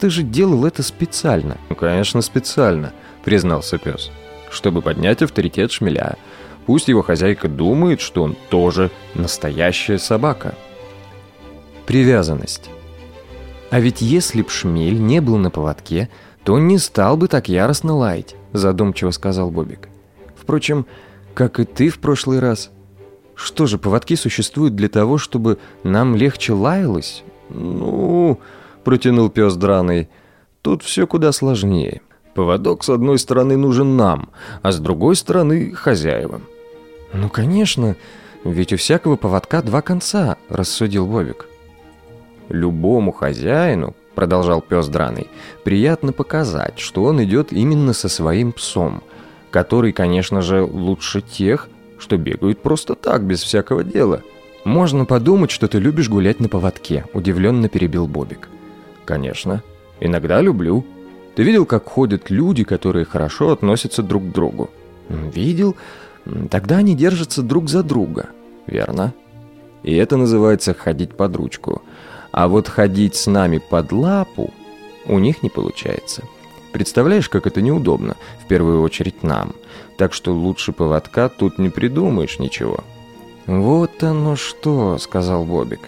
Ты 0.00 0.08
же 0.08 0.22
делал 0.22 0.64
это 0.64 0.82
специально». 0.82 1.58
«Ну, 1.68 1.76
конечно, 1.76 2.22
специально»,— 2.22 2.92
признался 3.24 3.76
пес. 3.76 4.10
«Чтобы 4.50 4.80
поднять 4.80 5.22
авторитет 5.22 5.70
шмеля. 5.70 6.16
Пусть 6.66 6.88
его 6.88 7.02
хозяйка 7.02 7.48
думает, 7.48 8.00
что 8.00 8.22
он 8.22 8.36
тоже 8.48 8.90
настоящая 9.14 9.98
собака». 9.98 10.54
Привязанность. 11.86 12.70
А 13.70 13.80
ведь 13.80 14.00
если 14.00 14.42
б 14.42 14.50
шмель 14.50 15.00
не 15.00 15.20
был 15.20 15.36
на 15.36 15.50
поводке, 15.50 16.08
то 16.44 16.54
он 16.54 16.66
не 16.66 16.78
стал 16.78 17.16
бы 17.16 17.28
так 17.28 17.48
яростно 17.48 17.96
лаять, 17.96 18.34
задумчиво 18.52 19.10
сказал 19.10 19.50
Бобик. 19.50 19.88
Впрочем, 20.36 20.86
как 21.34 21.60
и 21.60 21.64
ты 21.64 21.88
в 21.88 21.98
прошлый 21.98 22.40
раз. 22.40 22.70
Что 23.34 23.66
же, 23.66 23.78
поводки 23.78 24.16
существуют 24.16 24.74
для 24.74 24.88
того, 24.88 25.18
чтобы 25.18 25.58
нам 25.84 26.16
легче 26.16 26.52
лаялось? 26.52 27.22
Ну,— 27.48 28.40
протянул 28.84 29.28
пес 29.28 29.56
драный. 29.56 30.08
«Тут 30.62 30.82
все 30.82 31.06
куда 31.06 31.32
сложнее. 31.32 32.00
Поводок 32.34 32.84
с 32.84 32.88
одной 32.88 33.18
стороны 33.18 33.56
нужен 33.56 33.96
нам, 33.96 34.30
а 34.62 34.72
с 34.72 34.78
другой 34.78 35.16
стороны— 35.16 35.72
хозяевам». 35.74 36.42
«Ну, 37.12 37.28
конечно, 37.28 37.96
ведь 38.44 38.72
у 38.72 38.76
всякого 38.76 39.16
поводка 39.16 39.62
два 39.62 39.82
конца»,— 39.82 40.36
рассудил 40.48 41.06
Бобик. 41.06 41.46
«Любому 42.50 43.12
хозяину,— 43.12 43.94
продолжал 44.14 44.60
пес 44.60 44.88
драный,— 44.88 45.28
приятно 45.64 46.12
показать, 46.12 46.78
что 46.78 47.04
он 47.04 47.22
идет 47.24 47.52
именно 47.52 47.94
со 47.94 48.08
своим 48.08 48.52
псом, 48.52 49.02
который, 49.50 49.92
конечно 49.92 50.42
же, 50.42 50.62
лучше 50.62 51.22
тех, 51.22 51.68
что 51.98 52.18
бегают 52.18 52.60
просто 52.60 52.94
так, 52.94 53.24
без 53.24 53.42
всякого 53.42 53.82
дела». 53.82 54.20
«Можно 54.64 55.06
подумать, 55.06 55.50
что 55.50 55.68
ты 55.68 55.78
любишь 55.78 56.10
гулять 56.10 56.38
на 56.38 56.48
поводке»,— 56.48 57.06
удивленно 57.14 57.70
перебил 57.70 58.06
Бобик. 58.06 58.50
Конечно. 59.10 59.64
Иногда 59.98 60.40
люблю. 60.40 60.84
Ты 61.34 61.42
видел, 61.42 61.66
как 61.66 61.84
ходят 61.86 62.30
люди, 62.30 62.62
которые 62.62 63.04
хорошо 63.04 63.50
относятся 63.50 64.04
друг 64.04 64.22
к 64.22 64.32
другу? 64.32 64.70
Видел. 65.08 65.74
Тогда 66.48 66.76
они 66.76 66.94
держатся 66.94 67.42
друг 67.42 67.68
за 67.68 67.82
друга. 67.82 68.28
Верно. 68.68 69.12
И 69.82 69.96
это 69.96 70.16
называется 70.16 70.74
ходить 70.74 71.16
под 71.16 71.34
ручку. 71.34 71.82
А 72.32 72.48
вот 72.48 72.68
ходить 72.68 73.16
с 73.16 73.26
нами 73.26 73.58
под 73.58 73.92
лапу 73.92 74.52
у 75.06 75.18
них 75.18 75.42
не 75.42 75.48
получается. 75.48 76.22
Представляешь, 76.72 77.28
как 77.28 77.46
это 77.46 77.60
неудобно, 77.60 78.16
в 78.42 78.46
первую 78.46 78.82
очередь 78.82 79.22
нам. 79.22 79.54
Так 79.96 80.14
что 80.14 80.32
лучше 80.32 80.72
поводка 80.72 81.28
тут 81.28 81.58
не 81.58 81.68
придумаешь 81.68 82.38
ничего. 82.38 82.78
«Вот 83.46 84.02
оно 84.04 84.36
что»,— 84.36 84.98
сказал 85.00 85.44
Бобик. 85.44 85.80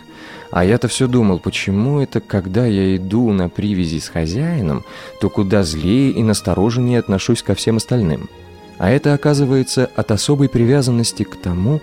А 0.52 0.66
я-то 0.66 0.86
все 0.86 1.06
думал, 1.06 1.38
почему 1.38 2.00
это, 2.00 2.20
когда 2.20 2.66
я 2.66 2.94
иду 2.94 3.32
на 3.32 3.48
привязи 3.48 3.98
с 4.00 4.08
хозяином, 4.08 4.84
то 5.18 5.30
куда 5.30 5.62
злее 5.62 6.10
и 6.10 6.22
настороженнее 6.22 6.98
отношусь 6.98 7.42
ко 7.42 7.54
всем 7.54 7.78
остальным. 7.78 8.28
А 8.76 8.90
это, 8.90 9.14
оказывается, 9.14 9.90
от 9.96 10.10
особой 10.10 10.50
привязанности 10.50 11.22
к 11.22 11.36
тому, 11.36 11.80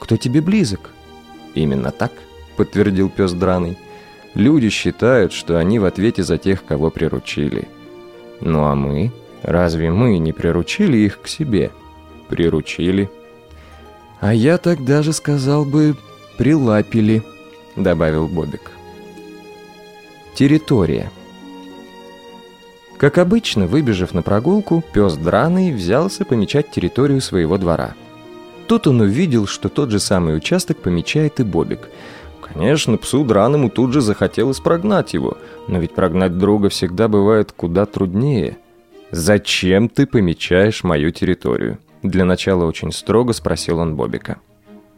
кто 0.00 0.18
тебе 0.18 0.42
близок. 0.42 0.90
Именно 1.54 1.92
так, 1.92 2.12
подтвердил 2.56 3.08
пес 3.08 3.32
драный. 3.32 3.78
Люди 4.34 4.68
считают, 4.68 5.32
что 5.32 5.58
они 5.58 5.78
в 5.78 5.84
ответе 5.84 6.22
за 6.22 6.38
тех, 6.38 6.64
кого 6.64 6.90
приручили. 6.90 7.68
Ну 8.40 8.64
а 8.64 8.74
мы? 8.74 9.12
Разве 9.42 9.90
мы 9.90 10.18
не 10.18 10.32
приручили 10.32 10.98
их 10.98 11.20
к 11.20 11.26
себе? 11.26 11.70
Приручили. 12.28 13.10
А 14.20 14.34
я 14.34 14.58
так 14.58 14.84
даже 14.84 15.12
сказал 15.12 15.64
бы, 15.64 15.96
прилапили.— 16.38 17.22
добавил 17.76 18.26
Бобик. 18.26 18.72
Территория. 20.34 21.10
Как 22.98 23.18
обычно, 23.18 23.66
выбежав 23.66 24.12
на 24.12 24.22
прогулку, 24.22 24.82
пес 24.92 25.14
Драный 25.16 25.72
взялся 25.72 26.24
помечать 26.24 26.70
территорию 26.70 27.20
своего 27.20 27.58
двора. 27.58 27.94
Тут 28.66 28.86
он 28.86 29.00
увидел, 29.00 29.46
что 29.46 29.68
тот 29.68 29.90
же 29.90 30.00
самый 30.00 30.36
участок 30.36 30.78
помечает 30.78 31.40
и 31.40 31.44
Бобик. 31.44 31.88
Конечно, 32.52 32.96
псу 32.96 33.24
Драному 33.24 33.70
тут 33.70 33.92
же 33.92 34.00
захотелось 34.00 34.60
прогнать 34.60 35.14
его, 35.14 35.38
но 35.68 35.78
ведь 35.78 35.94
прогнать 35.94 36.36
друга 36.36 36.68
всегда 36.68 37.08
бывает 37.08 37.52
куда 37.52 37.86
труднее. 37.86 38.58
«Зачем 39.12 39.88
ты 39.88 40.06
помечаешь 40.06 40.84
мою 40.84 41.10
территорию?» 41.10 41.78
Для 42.02 42.24
начала 42.24 42.64
очень 42.64 42.92
строго 42.92 43.32
спросил 43.32 43.78
он 43.78 43.96
Бобика. 43.96 44.38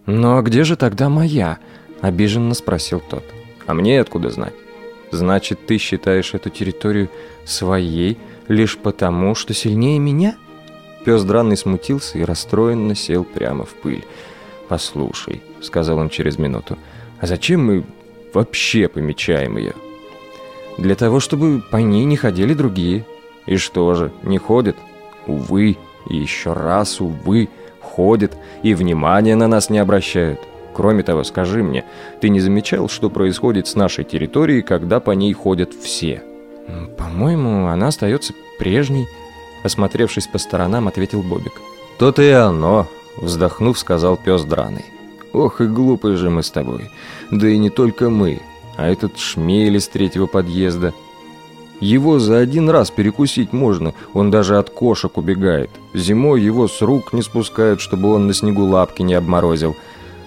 «Ну 0.07 0.37
а 0.37 0.43
где 0.43 0.65
же 0.65 0.77
тогда 0.77 1.09
моя?»– 1.09 1.59
обиженно 2.01 2.55
спросил 2.55 3.01
тот. 3.01 3.25
«А 3.67 3.75
мне 3.75 4.01
откуда 4.01 4.31
знать?» 4.31 4.55
«Значит, 5.11 5.67
ты 5.67 5.79
считаешь 5.79 6.35
эту 6.35 6.49
территорию 6.51 7.11
своей 7.45 8.19
лишь 8.49 8.79
потому, 8.79 9.35
что 9.35 9.55
сильнее 9.55 9.99
меня?» 9.99 10.37
Пес 11.05 11.25
драный 11.25 11.57
смутился 11.57 12.19
и 12.19 12.25
расстроенно 12.25 12.95
сел 12.95 13.25
прямо 13.25 13.65
в 13.65 13.75
пыль. 13.75 14.05
«Послушай»,— 14.69 15.43
сказал 15.61 15.99
он 15.99 16.09
через 16.09 16.39
минуту,— 16.39 16.79
«а 17.23 17.27
зачем 17.27 17.65
мы 17.65 17.85
вообще 18.35 18.89
помечаем 18.89 19.57
ее?» 19.57 19.75
«Для 20.77 20.97
того, 20.97 21.21
чтобы 21.21 21.63
по 21.71 21.77
ней 21.77 22.05
не 22.05 22.17
ходили 22.17 22.53
другие». 22.53 23.07
«И 23.47 23.57
что 23.57 23.95
же, 23.95 24.13
не 24.23 24.39
ходят?» 24.39 24.77
«Увы, 25.27 25.77
и 26.09 26.17
еще 26.17 26.53
раз, 26.53 27.01
увы, 27.01 27.49
ходят, 27.81 28.37
и 28.63 28.75
внимания 28.75 29.37
на 29.37 29.47
нас 29.49 29.71
не 29.71 29.79
обращают. 29.79 30.41
Кроме 30.75 31.03
того, 31.03 31.25
скажи 31.25 31.63
мне, 31.63 31.85
ты 32.21 32.29
не 32.29 32.41
замечал, 32.41 32.89
что 32.89 33.11
происходит 33.11 33.67
с 33.67 33.75
нашей 33.75 34.05
территорией, 34.05 34.63
когда 34.63 35.01
по 35.01 35.13
ней 35.13 35.33
ходят 35.33 35.73
все?» 35.75 36.23
«По-моему, 36.97 37.69
она 37.69 37.89
остается 37.89 38.33
прежней»,— 38.59 39.07
осмотревшись 39.63 40.27
по 40.27 40.39
сторонам, 40.39 40.89
ответил 40.89 41.23
Бобик. 41.23 41.61
«То-то 41.99 42.23
и 42.23 42.31
оно»,— 42.31 42.87
вздохнув, 43.17 43.79
сказал 43.79 44.17
пес 44.17 44.43
драный. 44.45 44.85
«Ох 45.33 45.61
и 45.61 45.67
глупые 45.67 46.17
же 46.17 46.31
мы 46.31 46.43
с 46.43 46.51
тобой. 46.51 46.91
Да 47.31 47.49
и 47.49 47.57
не 47.59 47.71
только 47.71 48.11
мы, 48.11 48.41
а 48.77 48.89
этот 48.89 49.19
шмель 49.19 49.77
из 49.77 49.89
третьего 49.89 50.27
подъезда. 50.27 50.93
Его 51.81 52.19
за 52.19 52.39
один 52.39 52.71
раз 52.71 52.91
перекусить 52.91 53.53
можно, 53.53 53.93
он 54.15 54.31
даже 54.31 54.59
от 54.59 54.71
кошек 54.71 55.17
убегает. 55.17 55.71
Зимой 55.95 56.41
его 56.41 56.69
с 56.69 56.81
рук 56.81 57.13
не 57.13 57.23
спускают, 57.23 57.81
чтобы 57.81 58.13
он 58.13 58.29
на 58.29 58.35
снегу 58.35 58.65
лапки 58.65 59.03
не 59.03 59.15
обморозил. 59.15 59.77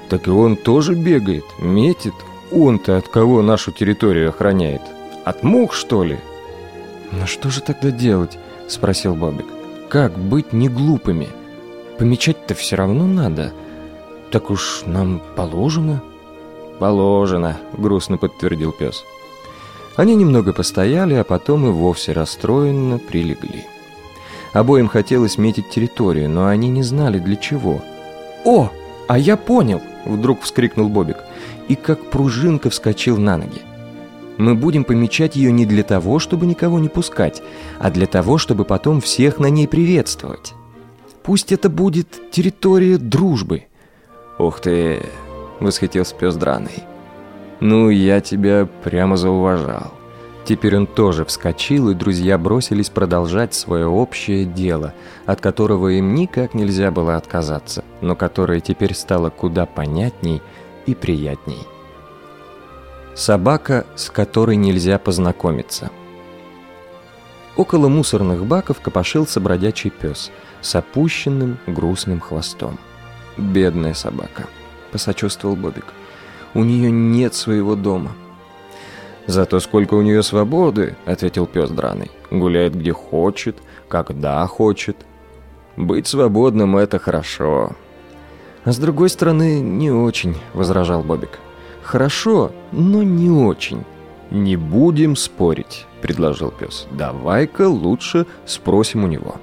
Так 0.10 0.28
и 0.28 0.32
он 0.32 0.58
тоже 0.58 0.96
бегает, 0.96 1.46
метит. 1.60 2.14
Он-то 2.52 2.98
от 2.98 3.08
кого 3.08 3.42
нашу 3.42 3.72
территорию 3.72 4.30
охраняет? 4.30 4.82
От 5.24 5.44
мух, 5.44 5.74
что 5.74 6.04
ли? 6.04 6.20
«Ну 7.12 7.26
что 7.28 7.50
же 7.50 7.62
тогда 7.62 7.92
делать?»— 7.92 8.38
спросил 8.68 9.16
Бобик. 9.16 9.46
«Как 9.90 10.18
быть 10.18 10.52
не 10.52 10.68
глупыми? 10.68 11.30
Помечать-то 11.98 12.56
все 12.56 12.76
равно 12.76 13.08
надо. 13.08 13.54
Так 14.36 14.52
уж 14.52 14.84
нам 14.86 15.22
положено». 15.38 16.04
«Положено»,— 16.78 17.58
грустно 17.78 18.18
подтвердил 18.18 18.74
пес. 18.74 19.06
Они 19.96 20.14
немного 20.14 20.52
постояли, 20.52 21.14
а 21.14 21.24
потом 21.24 21.66
и 21.68 21.70
вовсе 21.70 22.12
расстроенно 22.12 22.98
прилегли. 22.98 23.64
Обоим 24.52 24.90
хотелось 24.90 25.38
метить 25.38 25.70
территорию, 25.70 26.30
но 26.30 26.48
они 26.48 26.68
не 26.68 26.84
знали 26.84 27.18
для 27.18 27.38
чего. 27.38 27.82
«О, 28.44 28.70
а 29.08 29.18
я 29.18 29.38
понял!»— 29.38 29.82
вдруг 30.06 30.42
вскрикнул 30.42 30.90
Бобик. 30.90 31.24
И 31.70 31.76
как 31.76 32.10
пружинка 32.10 32.70
вскочил 32.70 33.16
на 33.16 33.38
ноги. 33.38 33.62
Мы 34.38 34.54
будем 34.54 34.84
помечать 34.84 35.38
ее 35.38 35.54
не 35.54 35.66
для 35.66 35.84
того, 35.84 36.20
чтобы 36.20 36.46
никого 36.46 36.80
не 36.80 36.90
пускать, 36.90 37.42
а 37.80 37.90
для 37.90 38.06
того, 38.06 38.38
чтобы 38.38 38.66
потом 38.66 39.00
всех 39.00 39.40
на 39.40 39.50
ней 39.50 39.66
приветствовать. 39.66 40.56
Пусть 41.24 41.54
это 41.54 41.70
будет 41.70 42.32
территория 42.32 42.98
дружбы. 42.98 43.64
Ух 44.38 44.60
ты, 44.60 45.02
восхитился 45.60 46.16
пес 46.16 46.36
драный. 46.36 46.84
Ну, 47.60 47.90
я 47.90 48.20
тебя 48.20 48.68
прямо 48.84 49.16
зауважал. 49.16 49.94
Теперь 50.44 50.78
он 50.78 50.86
тоже 50.86 51.26
вскочил, 51.26 51.90
и 51.90 51.96
друзья 51.96 52.38
бросились 52.38 52.92
продолжать 52.92 53.56
свое 53.56 53.88
общее 53.88 54.46
дело, 54.46 54.94
от 55.26 55.42
которого 55.42 55.88
им 55.88 56.14
никак 56.14 56.54
нельзя 56.54 56.92
было 56.92 57.16
отказаться, 57.16 57.84
но 58.02 58.16
которое 58.16 58.60
теперь 58.60 58.94
стало 58.94 59.32
куда 59.32 59.66
понятней 59.66 60.44
и 60.86 60.94
приятней. 60.94 61.66
Собака, 63.16 63.88
с 63.96 64.12
которой 64.12 64.56
нельзя 64.56 65.00
познакомиться. 65.00 65.90
Около 67.56 67.88
мусорных 67.88 68.46
баков 68.46 68.82
копошился 68.82 69.40
бродячий 69.40 69.90
пес 69.90 70.30
с 70.62 70.76
опущенным 70.76 71.58
грустным 71.66 72.20
хвостом. 72.20 72.78
«Бедная 73.38 73.94
собака»,— 73.94 74.48
посочувствовал 74.92 75.56
Бобик. 75.56 75.86
«У 76.54 76.64
нее 76.64 76.92
нет 76.92 77.34
своего 77.34 77.76
дома». 77.76 78.12
«Зато 79.28 79.60
сколько 79.60 79.96
у 79.96 80.02
нее 80.02 80.22
свободы»,— 80.24 80.96
ответил 81.06 81.48
пес 81.48 81.70
драный. 81.70 82.12
«Гуляет 82.30 82.76
где 82.76 82.92
хочет, 82.94 83.58
когда 83.88 84.46
хочет. 84.48 84.98
Быть 85.76 86.08
свободным— 86.08 86.78
это 86.78 87.00
хорошо». 87.00 87.76
«А 88.64 88.72
с 88.72 88.78
другой 88.78 89.10
стороны, 89.10 89.60
не 89.60 89.92
очень»,— 89.92 90.36
возражал 90.54 91.04
Бобик. 91.04 91.40
Хорошо, 91.86 92.52
но 92.72 93.04
не 93.04 93.30
очень. 93.30 93.84
Не 94.32 94.56
будем 94.56 95.16
спорить, 95.16 95.86
предложил 96.02 96.50
пес. 96.50 96.88
Давай-ка 96.92 97.70
лучше 97.70 98.26
спросим 98.48 99.04
у 99.04 99.08
него. 99.08 99.36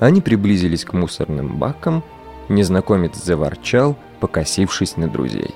Они 0.00 0.20
приблизились 0.20 0.84
к 0.84 0.92
мусорным 0.94 1.58
бакам. 1.58 2.02
Незнакомец 2.50 3.14
заворчал, 3.14 3.96
покосившись 4.18 4.96
на 4.96 5.08
друзей. 5.08 5.54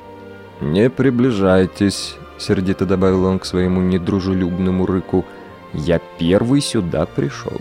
«Не 0.61 0.89
приближайтесь»,— 0.89 2.15
сердито 2.39 2.87
добавил 2.87 3.25
он 3.25 3.41
к 3.41 3.45
своему 3.45 3.83
недружелюбному 3.83 4.87
рыку. 4.87 5.27
«Я 5.73 6.01
первый 6.19 6.61
сюда 6.61 7.05
пришел». 7.05 7.61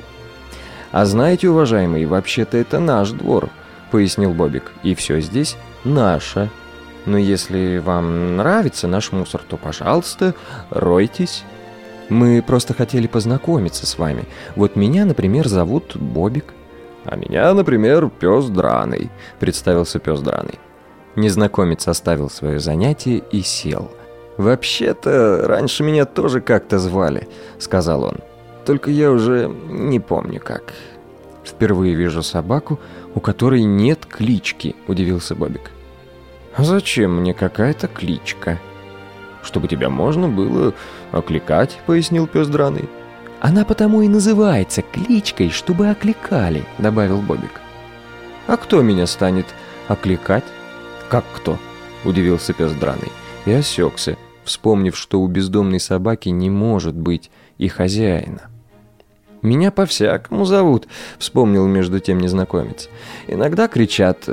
«А 0.91 1.05
знаете, 1.05 1.49
уважаемый, 1.49 2.05
вообще-то 2.05 2.57
это 2.57 2.79
наш 2.79 3.09
двор»,— 3.09 3.49
пояснил 3.91 4.33
Бобик. 4.33 4.71
«И 4.83 4.93
все 4.93 5.19
здесь 5.19 5.57
наше». 5.83 6.49
Но 7.05 7.17
если 7.17 7.79
вам 7.79 8.37
нравится 8.37 8.87
наш 8.87 9.11
мусор, 9.11 9.41
то, 9.47 9.57
пожалуйста, 9.57 10.35
ройтесь. 10.69 11.43
Мы 12.07 12.41
просто 12.41 12.73
хотели 12.73 13.07
познакомиться 13.07 13.85
с 13.85 13.97
вами. 13.97 14.25
Вот 14.55 14.75
меня, 14.75 15.05
например, 15.05 15.47
зовут 15.47 15.97
Бобик. 15.97 16.53
А 17.05 17.15
меня, 17.15 17.53
например, 17.53 18.09
Пес 18.09 18.45
Драный, 18.45 19.09
представился 19.39 19.99
Пес 19.99 20.21
Драный. 20.21 20.59
Незнакомец 21.15 21.87
оставил 21.87 22.29
свое 22.29 22.59
занятие 22.59 23.23
и 23.31 23.41
сел. 23.41 23.91
«Вообще-то, 24.37 25.43
раньше 25.47 25.83
меня 25.83 26.05
тоже 26.05 26.41
как-то 26.41 26.79
звали»,— 26.79 27.27
сказал 27.59 28.03
он. 28.03 28.17
«Только 28.65 28.89
я 28.89 29.11
уже 29.11 29.47
не 29.47 29.99
помню 29.99 30.39
как». 30.39 30.73
«Впервые 31.43 31.93
вижу 31.93 32.23
собаку, 32.23 32.79
у 33.13 33.19
которой 33.19 33.63
нет 33.63 34.05
клички»,— 34.05 34.75
удивился 34.87 35.35
Бобик. 35.35 35.69
А 36.55 36.63
«Зачем 36.63 37.19
мне 37.19 37.33
какая-то 37.33 37.87
кличка?» 37.87 38.59
«Чтобы 39.43 39.67
тебя 39.67 39.89
можно 39.89 40.27
было 40.29 40.73
окликать»,— 41.11 41.77
пояснил 41.85 42.27
пес 42.27 42.47
драный. 42.47 42.89
«Она 43.43 43.65
потому 43.65 44.01
и 44.01 44.08
называется 44.08 44.82
кличкой, 44.82 45.49
чтобы 45.49 45.89
окликали»,— 45.89 46.63
добавил 46.77 47.21
Бобик. 47.21 47.60
«А 48.47 48.56
кто 48.56 48.82
меня 48.82 49.06
станет 49.06 49.45
окликать?» 49.89 50.45
«Как 51.10 51.25
кто?»— 51.36 51.60
удивился 52.06 52.53
пес 52.53 52.71
драный 52.71 53.12
и 53.45 53.51
осекся, 53.51 54.17
вспомнив, 54.45 54.97
что 54.97 55.19
у 55.19 55.27
бездомной 55.27 55.82
собаки 55.82 56.29
не 56.29 56.49
может 56.49 56.95
быть 56.95 57.32
и 57.58 57.67
хозяина. 57.67 58.43
«Меня 59.41 59.71
по-всякому 59.71 60.45
зовут»,— 60.45 60.88
вспомнил 61.19 61.67
между 61.67 61.99
тем 61.99 62.21
незнакомец. 62.21 62.88
«Иногда 63.27 63.67
кричат 63.67 64.29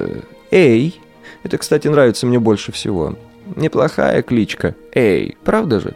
«Эй!» 0.53 1.01
Это, 1.43 1.59
кстати, 1.59 1.89
нравится 1.89 2.29
мне 2.29 2.39
больше 2.39 2.71
всего. 2.71 3.17
Неплохая 3.57 4.23
кличка. 4.23 4.77
Эй, 4.95 5.37
правда 5.43 5.81
же? 5.81 5.95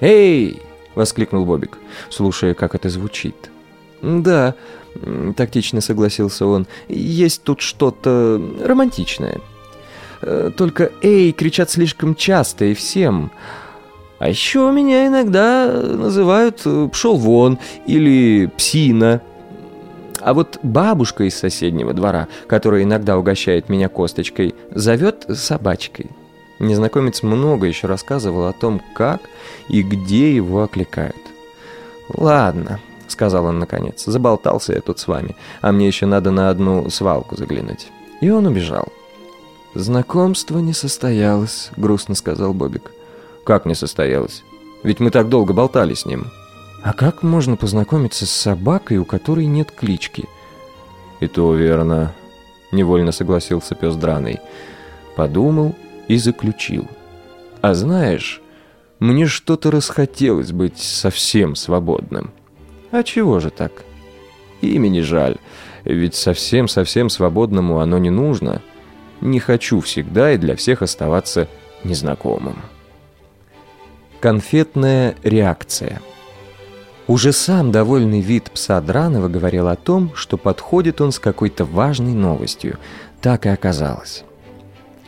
Эй! 0.00 0.60
Воскликнул 0.96 1.44
Бобик, 1.44 1.78
слушая, 2.10 2.54
как 2.54 2.74
это 2.74 2.88
звучит. 2.88 3.36
Да, 4.02 4.54
тактично 5.36 5.80
согласился 5.80 6.46
он. 6.46 6.66
Есть 6.88 7.44
тут 7.44 7.60
что-то 7.60 8.42
романтичное. 8.64 9.40
Э, 10.22 10.50
только 10.56 10.90
эй 11.02 11.32
кричат 11.32 11.70
слишком 11.70 12.14
часто 12.14 12.64
и 12.64 12.74
всем. 12.74 13.30
А 14.18 14.28
еще 14.28 14.70
меня 14.72 15.06
иногда 15.06 15.70
называют 15.70 16.62
э, 16.64 16.88
«пшел 16.90 17.16
вон» 17.16 17.58
или 17.86 18.50
«псина». 18.56 19.20
А 20.20 20.32
вот 20.32 20.58
бабушка 20.62 21.24
из 21.24 21.36
соседнего 21.36 21.92
двора, 21.92 22.26
которая 22.48 22.82
иногда 22.82 23.18
угощает 23.18 23.68
меня 23.68 23.88
косточкой, 23.88 24.54
зовет 24.70 25.26
собачкой. 25.28 26.10
Незнакомец 26.58 27.22
много 27.22 27.66
еще 27.66 27.86
рассказывал 27.86 28.46
о 28.46 28.52
том, 28.52 28.80
как 28.94 29.20
и 29.68 29.82
где 29.82 30.34
его 30.34 30.62
окликают. 30.62 31.16
«Ладно», 32.08 32.80
сказал 33.16 33.46
он 33.46 33.58
наконец. 33.58 34.04
«Заболтался 34.04 34.74
я 34.74 34.80
тут 34.82 34.98
с 34.98 35.08
вами, 35.08 35.36
а 35.62 35.72
мне 35.72 35.86
еще 35.86 36.04
надо 36.04 36.30
на 36.30 36.50
одну 36.50 36.90
свалку 36.90 37.34
заглянуть». 37.34 37.88
И 38.20 38.28
он 38.30 38.46
убежал. 38.46 38.88
«Знакомство 39.74 40.58
не 40.58 40.74
состоялось»,— 40.74 41.70
грустно 41.76 42.14
сказал 42.14 42.52
Бобик. 42.52 42.92
«Как 43.44 43.64
не 43.64 43.74
состоялось? 43.74 44.42
Ведь 44.82 45.00
мы 45.00 45.10
так 45.10 45.30
долго 45.30 45.54
болтали 45.54 45.94
с 45.94 46.04
ним». 46.04 46.26
«А 46.82 46.92
как 46.92 47.22
можно 47.22 47.56
познакомиться 47.56 48.26
с 48.26 48.30
собакой, 48.30 48.98
у 48.98 49.06
которой 49.06 49.46
нет 49.46 49.70
клички?» 49.70 50.26
«И 51.20 51.26
то 51.26 51.54
верно»,— 51.54 52.12
невольно 52.70 53.12
согласился 53.12 53.74
пес 53.74 53.96
Драный. 53.96 54.40
Подумал 55.16 55.74
и 56.08 56.16
заключил. 56.16 56.88
«А 57.62 57.74
знаешь, 57.74 58.40
мне 58.98 59.26
что-то 59.26 59.70
расхотелось 59.70 60.52
быть 60.52 60.78
совсем 60.78 61.54
свободным». 61.54 62.32
А 62.90 63.02
чего 63.02 63.40
же 63.40 63.50
так? 63.50 63.72
Имени 64.60 65.00
жаль, 65.00 65.36
ведь 65.84 66.14
совсем-совсем 66.14 67.10
свободному 67.10 67.80
оно 67.80 67.98
не 67.98 68.10
нужно. 68.10 68.62
Не 69.20 69.40
хочу 69.40 69.80
всегда 69.80 70.32
и 70.32 70.38
для 70.38 70.56
всех 70.56 70.82
оставаться 70.82 71.48
незнакомым. 71.84 72.56
Конфетная 74.20 75.14
реакция. 75.22 76.00
Уже 77.06 77.32
сам 77.32 77.70
довольный 77.70 78.20
вид 78.20 78.50
пса 78.50 78.80
Дранова 78.80 79.28
говорил 79.28 79.68
о 79.68 79.76
том, 79.76 80.12
что 80.14 80.36
подходит 80.36 81.00
он 81.00 81.12
с 81.12 81.18
какой-то 81.18 81.64
важной 81.64 82.14
новостью. 82.14 82.78
Так 83.20 83.46
и 83.46 83.50
оказалось. 83.50 84.24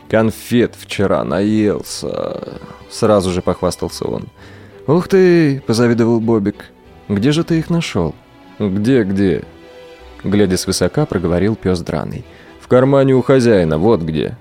«Конфет 0.09 0.75
вчера 0.75 1.23
наелся»,— 1.23 2.59
сразу 2.89 3.31
же 3.31 3.41
похвастался 3.41 4.05
он. 4.05 4.27
«Ух 4.87 5.07
ты!»— 5.07 5.61
позавидовал 5.67 6.19
Бобик. 6.19 6.71
Где 7.09 7.31
же 7.31 7.43
ты 7.43 7.57
их 7.57 7.71
нашел?» 7.71 8.13
«Где, 8.59 9.03
где?» 9.03 9.43
Глядя 10.23 10.57
свысока, 10.57 11.05
проговорил 11.05 11.55
пес 11.55 11.79
драный. 11.81 12.23
«В 12.61 12.67
кармане 12.67 13.15
у 13.15 13.23
хозяина, 13.23 13.79
вот 13.79 14.01
где». 14.01 14.37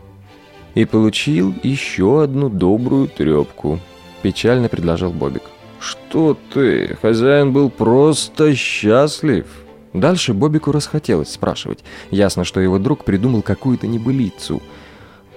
И 0.74 0.84
получил 0.84 1.54
еще 1.62 2.22
одну 2.22 2.50
добрую 2.50 3.08
трепку. 3.08 3.80
Печально 4.22 4.68
предложил 4.68 5.12
Бобик. 5.12 5.44
«Что 5.80 6.36
ты? 6.52 6.98
Хозяин 7.00 7.52
был 7.52 7.70
просто 7.70 8.54
счастлив!» 8.54 9.46
Дальше 9.94 10.34
Бобику 10.34 10.70
расхотелось 10.70 11.30
спрашивать. 11.30 11.82
Ясно, 12.10 12.44
что 12.44 12.60
его 12.60 12.78
друг 12.78 13.04
придумал 13.04 13.40
какую-то 13.40 13.86
небылицу. 13.86 14.60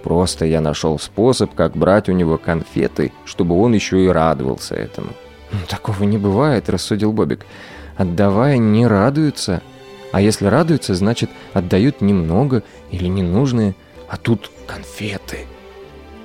Просто 0.03 0.45
я 0.45 0.61
нашел 0.61 0.97
способ, 0.99 1.53
как 1.53 1.75
брать 1.77 2.09
у 2.09 2.11
него 2.11 2.37
конфеты, 2.37 3.11
чтобы 3.25 3.59
он 3.59 3.73
еще 3.73 4.03
и 4.03 4.07
радовался 4.07 4.75
этому. 4.75 5.09
«Такого 5.67 6.03
не 6.03 6.17
бывает»,— 6.17 6.69
рассудил 6.69 7.11
Бобик. 7.11 7.45
«Отдавая, 7.97 8.57
не 8.57 8.87
радуются. 8.87 9.61
А 10.11 10.21
если 10.21 10.45
радуются, 10.45 10.95
значит, 10.95 11.29
отдают 11.53 12.01
немного 12.01 12.63
или 12.89 13.05
ненужные. 13.05 13.75
А 14.09 14.17
тут 14.17 14.49
конфеты». 14.65 15.45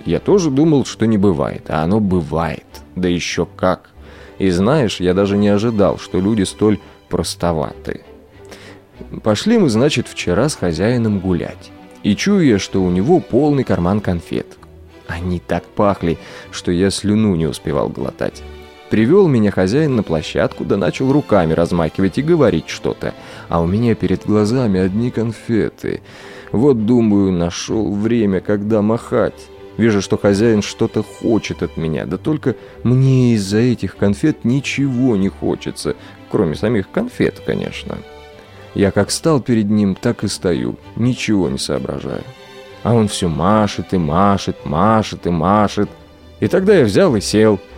Я 0.04 0.20
тоже 0.20 0.50
думал, 0.50 0.84
что 0.84 1.04
не 1.06 1.18
бывает, 1.18 1.64
а 1.68 1.82
оно 1.82 1.98
бывает. 1.98 2.64
Да 2.94 3.08
еще 3.08 3.44
как. 3.44 3.90
И 4.38 4.50
знаешь, 4.50 5.00
я 5.00 5.14
даже 5.14 5.36
не 5.36 5.48
ожидал, 5.48 5.98
что 5.98 6.20
люди 6.20 6.44
столь 6.44 6.78
простоваты. 7.08 8.04
Пошли 9.24 9.58
мы, 9.58 9.68
значит, 9.68 10.06
вчера 10.06 10.48
с 10.48 10.54
хозяином 10.54 11.18
гулять. 11.18 11.72
И 12.06 12.14
чую 12.14 12.46
я, 12.46 12.60
что 12.60 12.84
у 12.84 12.88
него 12.88 13.18
полный 13.18 13.64
карман 13.64 14.00
конфет. 14.00 14.46
Они 15.08 15.40
так 15.40 15.64
пахли, 15.64 16.18
что 16.52 16.70
я 16.70 16.90
слюну 16.90 17.34
не 17.34 17.46
успевал 17.46 17.88
глотать. 17.88 18.44
Привел 18.90 19.26
меня 19.26 19.50
хозяин 19.50 19.96
на 19.96 20.04
площадку, 20.04 20.64
да 20.64 20.76
начал 20.76 21.10
руками 21.10 21.52
размахивать 21.52 22.18
и 22.18 22.22
говорить 22.22 22.68
что-то. 22.68 23.12
А 23.48 23.60
у 23.60 23.66
меня 23.66 23.96
перед 23.96 24.24
глазами 24.24 24.78
одни 24.78 25.10
конфеты. 25.10 26.00
Вот, 26.52 26.86
думаю, 26.86 27.32
нашел 27.32 27.92
время, 27.92 28.40
когда 28.40 28.82
махать. 28.82 29.48
Вижу, 29.76 30.00
что 30.00 30.16
хозяин 30.16 30.62
что-то 30.62 31.02
хочет 31.02 31.64
от 31.64 31.76
меня, 31.76 32.06
да 32.06 32.18
только 32.18 32.54
мне 32.84 33.34
из-за 33.34 33.58
этих 33.58 33.96
конфет 33.96 34.44
ничего 34.44 35.16
не 35.16 35.28
хочется, 35.28 35.96
кроме 36.30 36.54
самих 36.54 36.88
конфет, 36.88 37.42
конечно. 37.44 37.98
Я 38.76 38.92
как 38.92 39.10
стал 39.10 39.40
перед 39.40 39.68
ним, 39.68 39.96
так 39.96 40.22
и 40.22 40.28
стою, 40.28 40.76
ничего 40.94 41.48
не 41.48 41.58
соображаю. 41.58 42.22
А 42.84 42.94
он 42.94 43.08
все 43.08 43.28
машет 43.28 43.92
и 43.92 43.98
машет, 43.98 44.64
машет 44.64 45.26
и 45.26 45.30
машет. 45.30 45.90
И 46.38 46.46
тогда 46.46 46.76
я 46.76 46.84
взял 46.84 47.16
и 47.16 47.20
сел– 47.20 47.58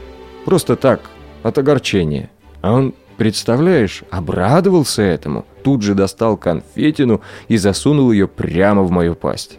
Просто 0.49 0.77
так, 0.77 1.11
от 1.43 1.59
огорчения. 1.59 2.31
А 2.63 2.73
он, 2.73 2.95
представляешь, 3.19 4.03
обрадовался 4.11 5.03
этому. 5.03 5.45
Тут 5.63 5.83
же 5.83 5.95
достал 5.95 6.39
конфетину 6.39 7.21
и 7.49 7.59
засунул 7.59 8.13
ее 8.13 8.27
прямо 8.27 8.83
в 8.83 8.91
мою 8.91 9.15
пасть. 9.15 9.59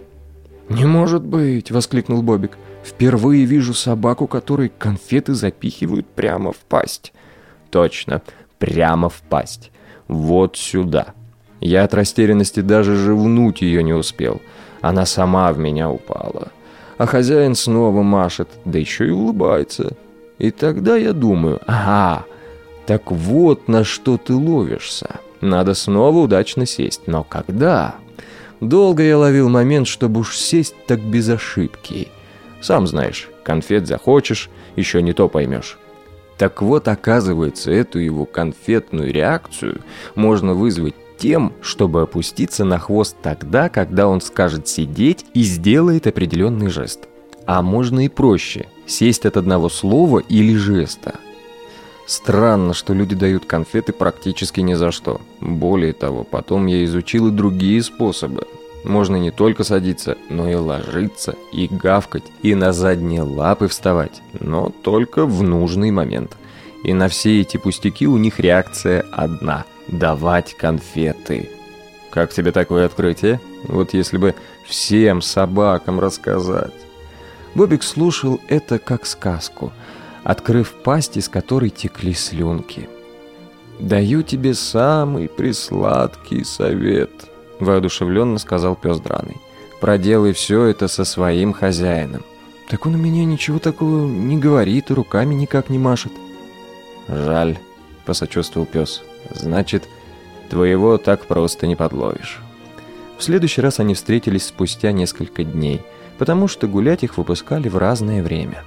«Не 0.68 0.86
может 0.86 1.24
быть!»— 1.24 1.70
воскликнул 1.72 2.24
Бобик. 2.24 2.58
«Впервые 2.84 3.46
вижу 3.46 3.76
собаку, 3.76 4.26
которой 4.26 4.72
конфеты 4.76 5.36
запихивают 5.36 6.08
прямо 6.08 6.54
в 6.54 6.58
пасть». 6.58 7.14
«Точно, 7.70 8.24
прямо 8.58 9.10
в 9.10 9.22
пасть. 9.30 9.72
Вот 10.08 10.58
сюда». 10.58 11.14
Я 11.62 11.84
от 11.84 11.94
растерянности 11.94 12.62
даже 12.62 12.96
живнуть 12.96 13.62
ее 13.62 13.84
не 13.84 13.94
успел. 13.94 14.42
Она 14.82 15.06
сама 15.06 15.52
в 15.52 15.60
меня 15.60 15.90
упала. 15.90 16.50
А 16.98 17.06
хозяин 17.06 17.56
снова 17.56 18.02
машет, 18.02 18.50
да 18.66 18.80
еще 18.80 19.08
и 19.08 19.12
улыбается. 19.12 19.94
И 20.38 20.52
тогда 20.52 20.96
я 20.96 21.14
думаю, 21.14 21.60
ага, 21.66 22.26
так 22.86 23.12
вот 23.12 23.68
на 23.68 23.84
что 23.84 24.18
ты 24.18 24.34
ловишься. 24.34 25.20
Надо 25.42 25.74
снова 25.74 26.18
удачно 26.20 26.66
сесть. 26.66 27.02
Но 27.08 27.24
когда? 27.24 27.96
Долго 28.62 29.04
я 29.04 29.18
ловил 29.18 29.50
момент, 29.50 29.88
чтобы 29.88 30.22
уж 30.22 30.36
сесть 30.38 30.76
так 30.88 31.02
без 31.02 31.30
ошибки. 31.30 32.10
Сам 32.62 32.88
знаешь, 32.88 33.30
конфет 33.44 33.88
захочешь, 33.88 34.50
еще 34.76 35.02
не 35.02 35.14
то 35.14 35.30
поймешь. 35.30 35.78
Так 36.38 36.62
вот, 36.62 36.88
оказывается, 36.88 37.72
эту 37.72 38.00
его 38.00 38.26
конфетную 38.26 39.12
реакцию 39.14 39.82
можно 40.16 40.54
вызвать 40.54 40.96
тем, 41.20 41.54
чтобы 41.62 42.02
опуститься 42.02 42.64
на 42.64 42.80
хвост 42.80 43.16
тогда, 43.22 43.70
когда 43.70 44.08
он 44.08 44.22
скажет 44.22 44.68
сидеть 44.68 45.26
и 45.34 45.44
сделает 45.44 46.08
определенный 46.08 46.70
жест. 46.70 47.08
А 47.46 47.62
можно 47.62 48.06
и 48.06 48.10
проще– 48.10 48.68
сесть 48.88 49.26
от 49.26 49.38
одного 49.38 49.70
слова 49.70 50.20
или 50.20 50.56
жеста. 50.56 51.16
Странно, 52.06 52.74
что 52.74 52.94
люди 52.94 53.16
дают 53.16 53.46
конфеты 53.46 53.94
практически 53.94 54.62
ни 54.62 54.74
за 54.74 54.92
что. 54.92 55.22
Более 55.42 55.94
того, 55.94 56.24
потом 56.24 56.66
я 56.66 56.84
изучил 56.86 57.28
и 57.28 57.32
другие 57.32 57.84
способы. 57.84 58.48
Можно 58.84 59.18
не 59.18 59.30
только 59.30 59.64
садиться, 59.64 60.18
но 60.30 60.50
и 60.50 60.56
ложиться, 60.56 61.36
и 61.52 61.68
гавкать, 61.68 62.24
и 62.42 62.56
на 62.56 62.72
задние 62.72 63.24
лапы 63.24 63.68
вставать, 63.68 64.22
но 64.40 64.70
только 64.70 65.26
в 65.26 65.44
нужный 65.44 65.92
момент. 65.92 66.38
И 66.84 66.94
на 66.94 67.10
все 67.10 67.42
эти 67.42 67.58
пустяки 67.58 68.08
у 68.08 68.18
них 68.18 68.40
реакция 68.40 69.04
одна– 69.12 69.66
давать 69.92 70.56
конфеты. 70.56 71.50
Как 72.10 72.32
тебе 72.32 72.52
такое 72.52 72.86
открытие? 72.86 73.40
Вот 73.64 73.94
если 73.94 74.18
бы 74.18 74.36
всем 74.66 75.22
собакам 75.22 76.00
рассказать. 76.00 76.74
Бобик 77.56 77.84
слушал 77.84 78.40
это 78.48 78.80
как 78.80 79.06
сказку, 79.06 79.72
открыв 80.24 80.74
пасть, 80.84 81.18
из 81.18 81.30
которой 81.30 81.70
текли 81.70 82.14
слюнки. 82.14 82.90
«Даю 83.80 84.24
тебе 84.24 84.54
самый 84.54 85.30
присладкий 85.30 86.44
совет»,— 86.44 87.10
воодушевленно 87.60 88.38
сказал 88.38 88.76
пес 88.76 89.00
Драный. 89.00 89.38
«Проделай 89.80 90.34
все 90.34 90.66
это 90.66 90.88
со 90.88 91.06
своим 91.06 91.54
хозяином». 91.54 92.24
«Так 92.68 92.86
он 92.86 92.96
у 92.96 92.98
меня 92.98 93.26
ничего 93.26 93.58
такого 93.58 94.06
не 94.06 94.38
говорит 94.38 94.92
и 94.92 94.94
руками 94.94 95.34
никак 95.34 95.70
не 95.70 95.80
машет». 95.80 96.12
«Жаль»,— 97.08 97.58
посочувствовал 98.06 98.68
пес. 98.68 99.02
«Значит, 99.32 99.88
твоего 100.50 100.98
так 100.98 101.26
просто 101.26 101.68
не 101.68 101.76
подловишь». 101.76 102.40
В 103.18 103.24
следующий 103.24 103.62
раз 103.62 103.80
они 103.80 103.94
встретились 103.94 104.46
спустя 104.46 104.92
несколько 104.92 105.44
дней— 105.44 105.82
потому 106.20 106.50
что 106.50 106.68
гулять 106.68 107.04
их 107.04 107.18
выпускали 107.18 107.70
в 107.70 107.78
разное 107.78 108.22
время. 108.22 108.64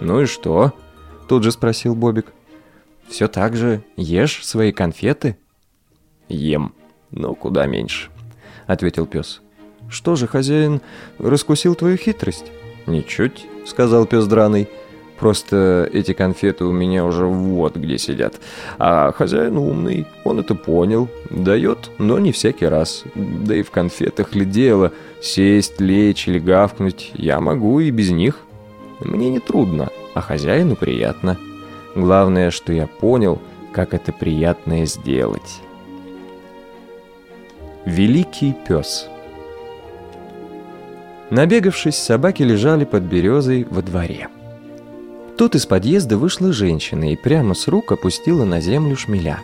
«Ну 0.00 0.20
и 0.20 0.26
что?»– 0.26 0.74
тут 1.28 1.42
же 1.42 1.50
спросил 1.50 1.94
Бобик. 1.94 2.26
«Все 3.08 3.26
так 3.26 3.56
же 3.56 3.82
ешь 3.96 4.46
свои 4.46 4.70
конфеты?» 4.70 5.38
«Ем, 6.28 6.74
но 7.10 7.34
куда 7.34 7.66
меньше»,– 7.66 8.10
ответил 8.66 9.06
пес. 9.06 9.40
«Что 9.88 10.14
же, 10.14 10.28
хозяин 10.28 10.82
раскусил 11.18 11.74
твою 11.74 11.96
хитрость?» 11.96 12.52
«Ничуть»,– 12.86 13.46
сказал 13.66 14.04
пес 14.04 14.26
драный. 14.26 14.68
Просто 15.20 15.86
эти 15.92 16.14
конфеты 16.14 16.64
у 16.64 16.72
меня 16.72 17.04
уже 17.04 17.26
вот 17.26 17.76
где 17.76 17.98
сидят. 17.98 18.36
А 18.78 19.12
хозяин 19.12 19.58
умный, 19.58 20.06
он 20.24 20.40
это 20.40 20.54
понял. 20.54 21.10
Дает, 21.28 21.90
но 21.98 22.18
не 22.18 22.32
всякий 22.32 22.64
раз. 22.64 23.04
Да 23.14 23.54
и 23.54 23.62
в 23.62 23.70
конфетах 23.70 24.34
ли 24.34 24.46
дело. 24.46 24.92
Сесть, 25.20 25.78
лечь 25.78 26.26
или 26.26 26.38
гавкнуть 26.38 27.10
я 27.12 27.38
могу 27.38 27.80
и 27.80 27.90
без 27.90 28.10
них. 28.10 28.38
Мне 29.00 29.28
не 29.28 29.40
трудно, 29.40 29.90
а 30.14 30.22
хозяину 30.22 30.74
приятно. 30.74 31.36
Главное, 31.94 32.50
что 32.50 32.72
я 32.72 32.86
понял, 32.86 33.42
как 33.72 33.92
это 33.92 34.12
приятное 34.12 34.86
сделать. 34.86 35.60
Великий 37.84 38.54
пес 38.66 39.06
Набегавшись, 41.28 41.96
собаки 41.96 42.42
лежали 42.42 42.84
под 42.84 43.02
березой 43.02 43.66
во 43.70 43.82
дворе. 43.82 44.28
Тут 45.40 45.54
из 45.54 45.64
подъезда 45.64 46.18
вышла 46.18 46.52
женщина 46.52 47.14
и 47.14 47.16
прямо 47.16 47.54
с 47.54 47.66
рук 47.66 47.92
опустила 47.92 48.44
на 48.44 48.60
землю 48.60 48.94
шмеля. 48.94 49.40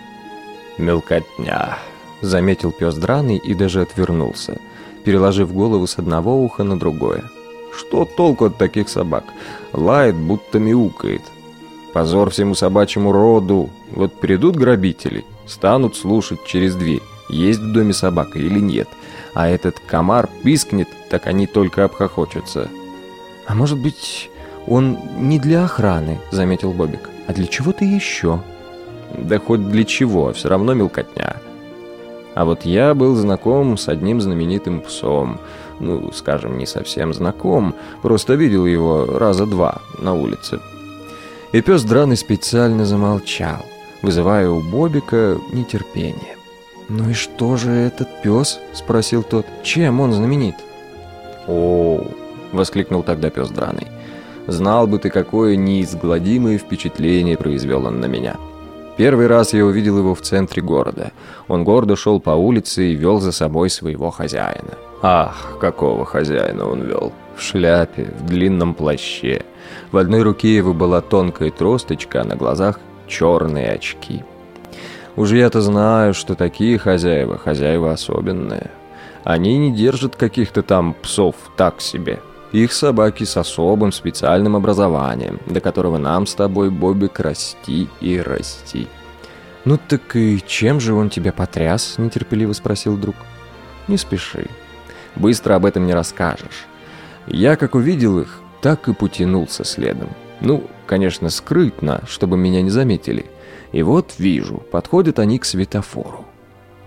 «Мелкотня»,— 0.76 1.78
заметил 2.20 2.70
пес 2.70 2.96
драный 2.96 3.38
и 3.38 3.54
даже 3.54 3.80
отвернулся, 3.80 4.58
переложив 5.06 5.54
голову 5.54 5.86
с 5.86 5.96
одного 5.96 6.38
уха 6.44 6.64
на 6.64 6.78
другое. 6.78 7.24
«Что 7.74 8.04
толку 8.04 8.44
от 8.44 8.58
таких 8.58 8.90
собак? 8.90 9.24
Лает, 9.72 10.16
будто 10.16 10.58
мяукает. 10.58 11.22
Позор 11.94 12.28
всему 12.28 12.54
собачьему 12.54 13.10
роду. 13.10 13.70
Вот 13.90 14.20
придут 14.20 14.54
грабители, 14.54 15.24
станут 15.46 15.96
слушать 15.96 16.44
через 16.44 16.74
дверь, 16.74 17.00
есть 17.30 17.60
в 17.60 17.72
доме 17.72 17.94
собака 17.94 18.38
или 18.38 18.60
нет. 18.60 18.88
А 19.32 19.48
этот 19.48 19.80
комар 19.80 20.28
пискнет, 20.44 20.88
так 21.08 21.26
они 21.26 21.46
только 21.46 21.84
обхохочутся». 21.84 22.68
«А 23.46 23.54
может 23.54 23.78
быть, 23.78 24.28
он 24.66 24.98
не 25.18 25.38
для 25.38 25.64
охраны»,— 25.64 26.18
заметил 26.30 26.72
Бобик,— 26.72 27.10
«а 27.26 27.32
для 27.32 27.46
чего-то 27.46 27.84
еще». 27.84 28.40
«Да 29.16 29.38
хоть 29.38 29.68
для 29.68 29.84
чего, 29.84 30.32
все 30.32 30.48
равно 30.48 30.74
мелкотня». 30.74 31.36
А 32.36 32.44
вот 32.44 32.66
я 32.66 32.94
был 32.94 33.14
знаком 33.14 33.78
с 33.78 33.88
одним 33.88 34.20
знаменитым 34.20 34.82
псом. 34.82 35.40
Ну, 35.80 36.12
скажем, 36.12 36.58
не 36.58 36.66
совсем 36.66 37.14
знаком, 37.14 37.74
просто 38.02 38.34
видел 38.34 38.66
его 38.66 39.06
раза 39.06 39.46
два 39.46 39.80
на 39.98 40.12
улице. 40.12 40.60
И 41.52 41.62
пес 41.62 41.82
драный 41.82 42.18
специально 42.18 42.84
замолчал, 42.84 43.64
вызывая 44.02 44.50
у 44.50 44.60
Бобика 44.60 45.38
нетерпение. 45.50 46.36
«Ну 46.90 47.08
и 47.08 47.14
что 47.14 47.56
же 47.56 47.70
этот 47.70 48.20
пес?»— 48.20 48.60
спросил 48.74 49.22
тот. 49.22 49.46
«Чем 49.62 50.00
он 50.00 50.12
знаменит?» 50.12 50.56
«О!»— 51.48 52.06
воскликнул 52.52 53.02
тогда 53.02 53.30
пес 53.30 53.48
драный. 53.48 53.86
«Знал 54.46 54.86
бы 54.86 54.98
ты, 54.98 55.10
какое 55.10 55.56
неизгладимое 55.56 56.58
впечатление 56.58 57.36
произвел 57.36 57.86
он 57.86 58.00
на 58.00 58.06
меня!» 58.06 58.36
Первый 58.96 59.26
раз 59.26 59.52
я 59.52 59.64
увидел 59.64 59.98
его 59.98 60.14
в 60.14 60.22
центре 60.22 60.62
города. 60.62 61.12
Он 61.48 61.64
гордо 61.64 61.96
шел 61.96 62.18
по 62.18 62.30
улице 62.30 62.88
и 62.88 62.94
вел 62.94 63.20
за 63.20 63.30
собой 63.30 63.68
своего 63.68 64.10
хозяина. 64.10 64.78
Ах, 65.02 65.58
какого 65.60 66.06
хозяина 66.06 66.66
он 66.66 66.82
вел! 66.82 67.12
В 67.36 67.42
шляпе, 67.42 68.14
в 68.18 68.24
длинном 68.24 68.72
плаще. 68.72 69.42
В 69.92 69.98
одной 69.98 70.22
руке 70.22 70.56
его 70.56 70.72
была 70.72 71.02
тонкая 71.02 71.50
тросточка, 71.50 72.22
а 72.22 72.24
на 72.24 72.36
глазах 72.36 72.80
черные 73.06 73.72
очки. 73.72 74.24
Уж 75.16 75.32
я-то 75.32 75.60
знаю, 75.60 76.14
что 76.14 76.34
такие 76.34 76.78
хозяева, 76.78 77.36
хозяева 77.36 77.92
особенные. 77.92 78.70
Они 79.24 79.58
не 79.58 79.72
держат 79.72 80.16
каких-то 80.16 80.62
там 80.62 80.94
псов 81.02 81.34
так 81.56 81.82
себе. 81.82 82.20
Их 82.52 82.72
собаки 82.72 83.24
с 83.24 83.36
особым 83.36 83.92
специальным 83.92 84.56
образованием, 84.56 85.40
до 85.46 85.60
которого 85.60 85.98
нам 85.98 86.26
с 86.26 86.34
тобой, 86.34 86.70
Бобик, 86.70 87.20
расти 87.20 87.88
и 88.00 88.18
расти. 88.18 88.86
«Ну 89.64 89.78
так 89.78 90.14
и 90.14 90.40
чем 90.46 90.78
же 90.78 90.94
он 90.94 91.10
тебя 91.10 91.32
потряс?»– 91.32 91.94
нетерпеливо 91.98 92.52
спросил 92.52 92.96
друг. 92.96 93.16
«Не 93.88 93.96
спеши. 93.96 94.46
Быстро 95.16 95.54
об 95.54 95.66
этом 95.66 95.86
не 95.86 95.94
расскажешь. 95.94 96.66
Я 97.26 97.56
как 97.56 97.74
увидел 97.74 98.20
их, 98.20 98.40
так 98.62 98.88
и 98.88 98.94
потянулся 98.94 99.64
следом. 99.64 100.10
Ну, 100.40 100.64
конечно, 100.86 101.30
скрытно, 101.30 102.02
чтобы 102.06 102.36
меня 102.36 102.62
не 102.62 102.70
заметили. 102.70 103.26
И 103.72 103.82
вот 103.82 104.14
вижу, 104.18 104.62
подходят 104.70 105.18
они 105.18 105.38
к 105.38 105.44
светофору. 105.44 106.24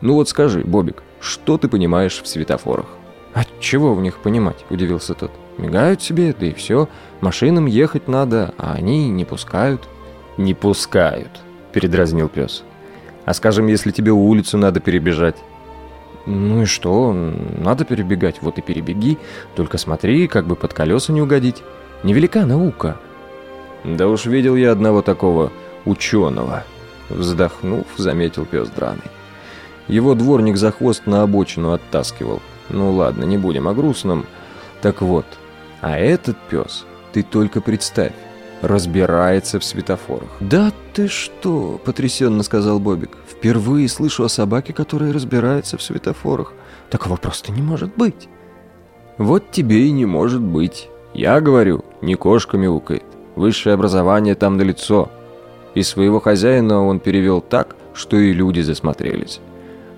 Ну 0.02 0.14
вот 0.14 0.30
скажи, 0.30 0.62
Бобик, 0.62 1.04
что 1.20 1.58
ты 1.58 1.68
понимаешь 1.68 2.22
в 2.22 2.28
светофорах? 2.28 2.88
«А 3.40 3.46
чего 3.62 3.94
в 3.94 4.02
них 4.02 4.18
понимать?»– 4.18 4.66
удивился 4.70 5.14
тот. 5.14 5.32
«Мигают 5.58 6.02
себе, 6.02 6.36
да 6.38 6.48
и 6.48 6.54
все. 6.54 6.90
Машинам 7.22 7.68
ехать 7.68 8.10
надо, 8.10 8.54
а 8.58 8.74
они 8.74 9.08
не 9.10 9.24
пускают». 9.24 9.88
«Не 10.36 10.54
пускают»,– 10.54 11.40
передразнил 11.72 12.28
пес. 12.28 12.66
«А 13.24 13.34
скажем, 13.34 13.68
если 13.68 13.92
тебе 13.92 14.12
улицу 14.12 14.58
надо 14.58 14.82
перебежать?» 14.82 15.38
«Ну 16.26 16.64
и 16.64 16.66
что? 16.66 17.14
Надо 17.14 17.86
перебегать, 17.86 18.42
вот 18.42 18.58
и 18.58 18.62
перебеги. 18.62 19.18
Только 19.56 19.78
смотри, 19.78 20.28
как 20.28 20.46
бы 20.46 20.58
под 20.58 20.74
колеса 20.74 21.14
не 21.14 21.22
угодить. 21.22 21.64
Невелика 22.04 22.46
наука». 22.46 22.98
«Да 23.86 24.10
уж 24.10 24.26
видел 24.26 24.58
я 24.58 24.74
одного 24.74 25.02
такого 25.02 25.54
ученого»,– 25.86 26.66
вздохнув, 27.10 27.86
заметил 27.96 28.46
пес 28.46 28.68
драный. 28.68 29.10
Его 29.88 30.14
дворник 30.14 30.58
за 30.58 30.74
хвост 30.74 31.06
на 31.06 31.22
обочину 31.24 31.72
оттаскивал. 31.72 32.42
Ну 32.70 32.92
ладно, 32.92 33.24
не 33.24 33.38
будем 33.38 33.68
о 33.68 33.74
грустном. 33.74 34.26
Так 34.82 35.02
вот, 35.02 35.26
а 35.82 35.98
этот 35.98 36.38
пес, 36.50 36.86
ты 37.14 37.24
только 37.24 37.62
представь, 37.62 38.14
разбирается 38.62 39.60
в 39.60 39.64
светофорах. 39.64 40.30
«Да 40.40 40.72
ты 40.94 41.08
что?»– 41.08 41.80
потрясенно 41.86 42.44
сказал 42.44 42.80
Бобик. 42.80 43.18
«Впервые 43.28 43.88
слышу 43.88 44.24
о 44.24 44.30
собаке, 44.30 44.74
которая 44.74 45.14
разбирается 45.14 45.78
в 45.78 45.82
светофорах. 45.82 46.54
Такого 46.90 47.16
просто 47.16 47.52
не 47.52 47.62
может 47.62 47.96
быть». 47.96 48.28
«Вот 49.18 49.52
тебе 49.52 49.88
и 49.88 49.92
не 49.92 50.06
может 50.06 50.42
быть. 50.42 50.90
Я 51.14 51.42
говорю, 51.42 51.84
не 52.02 52.16
кошка 52.16 52.58
мяукает. 52.58 53.04
Высшее 53.36 53.74
образование 53.74 54.36
там 54.36 54.58
на 54.58 54.62
лицо. 54.62 55.10
И 55.76 55.84
своего 55.84 56.20
хозяина 56.20 56.86
он 56.86 57.00
перевел 57.00 57.42
так, 57.42 57.76
что 57.94 58.18
и 58.18 58.34
люди 58.34 58.62
засмотрелись. 58.62 59.40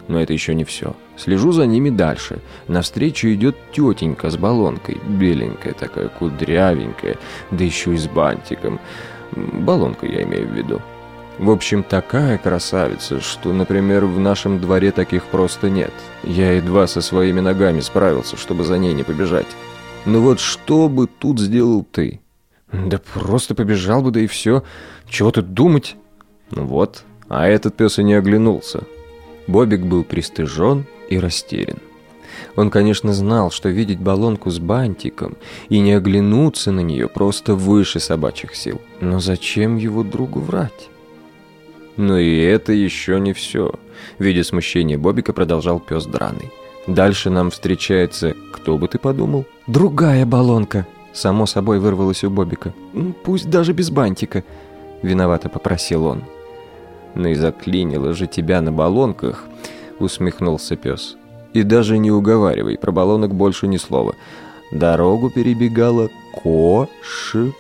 Но 0.07 0.21
это 0.21 0.34
еще 0.34 0.53
не 0.53 0.63
все. 0.63 0.95
Слежу 1.17 1.52
за 1.52 1.65
ними 1.65 1.89
дальше. 1.89 2.39
Навстречу 2.67 3.28
идет 3.30 3.56
тетенька 3.71 4.30
с 4.30 4.38
баллонкой. 4.38 5.00
Беленькая 5.08 5.74
такая, 5.74 6.08
кудрявенькая, 6.08 7.17
да 7.52 7.63
еще 7.63 7.93
и 7.93 7.97
с 7.97 8.08
бантиком. 8.08 8.80
Баллонка 9.32 10.06
я 10.06 10.24
имею 10.24 10.47
в 10.47 10.52
виду. 10.52 10.82
В 11.38 11.50
общем, 11.50 11.84
такая 11.84 12.38
красавица, 12.38 13.19
что, 13.19 13.54
например, 13.54 14.06
в 14.06 14.19
нашем 14.19 14.60
дворе 14.60 14.91
таких 14.91 15.24
просто 15.26 15.69
нет. 15.69 15.93
Я 16.24 16.54
едва 16.54 16.88
со 16.88 17.02
своими 17.02 17.39
ногами 17.39 17.80
справился, 17.80 18.38
чтобы 18.38 18.63
за 18.63 18.78
ней 18.78 18.93
не 18.93 19.04
побежать. 19.04 19.47
Ну 20.06 20.21
вот 20.21 20.39
что 20.39 20.89
бы 20.89 21.08
тут 21.08 21.39
сделал 21.39 21.84
ты? 21.84 22.21
Да 22.71 23.00
просто 23.13 23.56
побежал 23.56 24.02
бы, 24.02 24.12
да 24.12 24.19
и 24.19 24.28
все. 24.28 24.63
Чего 25.10 25.32
тут 25.32 25.54
думать? 25.54 25.95
Ну 26.52 26.65
вот, 26.65 27.04
а 27.28 27.47
этот 27.47 27.76
пес 27.76 28.00
и 28.00 28.04
не 28.04 28.13
оглянулся. 28.13 28.84
Бобик 29.47 29.82
был 29.82 30.04
пристыжен 30.04 30.86
и 31.12 31.19
растерян. 31.19 31.78
Он, 32.56 32.69
конечно, 32.69 33.13
знал, 33.13 33.52
что 33.52 33.69
видеть 33.69 34.00
баллонку 34.00 34.50
с 34.50 34.60
бантиком 34.60 35.36
и 35.69 35.80
не 35.80 35.93
оглянуться 35.93 36.71
на 36.71 36.80
нее 36.80 37.08
просто 37.08 37.54
выше 37.54 38.00
собачьих 38.00 38.56
сил. 38.56 38.82
Но 39.02 39.19
зачем 39.19 39.78
его 39.78 40.04
другу 40.04 40.39
врать? 40.39 40.89
Но 41.97 42.17
и 42.17 42.38
это 42.38 42.71
еще 42.71 43.19
не 43.19 43.34
все. 43.34 43.74
Видя 44.17 44.43
смущение 44.43 44.97
Бобика, 44.97 45.34
продолжал 45.34 45.80
пес 45.80 46.06
драный. 46.06 46.50
Дальше 46.88 47.30
нам 47.30 47.52
встречается, 47.52 48.34
кто 48.54 48.78
бы 48.78 48.88
ты 48.88 48.97
подумал? 48.97 49.45
Другая 49.67 50.26
баллонка. 50.26 50.88
Само 51.13 51.45
собой 51.45 51.80
вырвалось 51.80 52.24
у 52.24 52.30
Бобика. 52.30 52.74
Пусть 53.24 53.50
даже 53.50 53.74
без 53.74 53.91
бантика. 53.91 54.43
Виновато 55.04 55.50
попросил 55.50 56.06
он. 56.06 56.24
«Ну 57.13 57.28
и 57.28 57.34
заклинило 57.34 58.13
же 58.13 58.28
тебя 58.28 58.62
на 58.62 58.71
баллонках»,— 58.71 59.43
усмехнулся 60.01 60.75
пес. 60.75 61.15
«И 61.53 61.63
даже 61.63 61.97
не 61.97 62.11
уговаривай, 62.11 62.77
про 62.77 62.91
баллонок 62.91 63.33
больше 63.35 63.67
ни 63.67 63.77
слова. 63.77 64.15
Дорогу 64.71 65.29
перебегала 65.29 66.09
кошка», 66.33 67.51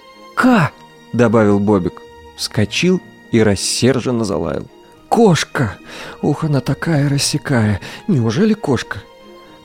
—добавил 1.13 1.59
Бобик. 1.59 2.01
Вскочил 2.37 3.01
и 3.31 3.41
рассерженно 3.41 4.23
залаял. 4.23 4.63
«Кошка! 5.09 5.77
Ух, 6.21 6.45
она 6.45 6.61
такая 6.61 7.09
рассекая! 7.09 7.81
Неужели 8.07 8.53
кошка? 8.53 8.99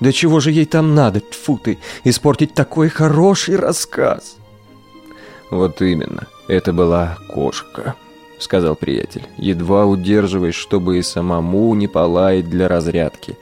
Да 0.00 0.12
чего 0.12 0.40
же 0.40 0.50
ей 0.50 0.66
там 0.66 0.94
надо, 0.94 1.20
тьфу 1.20 1.58
ты, 1.58 1.78
испортить 2.04 2.52
такой 2.54 2.88
хороший 2.88 3.56
рассказ?» 3.56 4.36
«Вот 5.50 5.80
именно, 5.80 6.26
это 6.48 6.72
была 6.72 7.16
кошка».— 7.32 7.94
сказал 8.38 8.76
приятель, 8.76 9.26
едва 9.36 9.86
удерживаясь, 9.86 10.54
чтобы 10.54 10.98
и 10.98 11.02
самому 11.02 11.74
не 11.74 11.88
полаять 11.88 12.48
для 12.48 12.68
разрядки. 12.68 13.36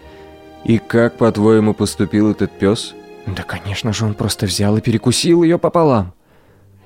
«И 0.64 0.78
как, 0.78 1.18
по-твоему, 1.18 1.74
поступил 1.74 2.30
этот 2.30 2.50
пес?» 2.52 2.94
«Да, 3.26 3.42
конечно 3.42 3.92
же, 3.92 4.06
он 4.06 4.14
просто 4.14 4.46
взял 4.46 4.76
и 4.76 4.80
перекусил 4.80 5.42
ее 5.42 5.58
пополам!» 5.58 6.12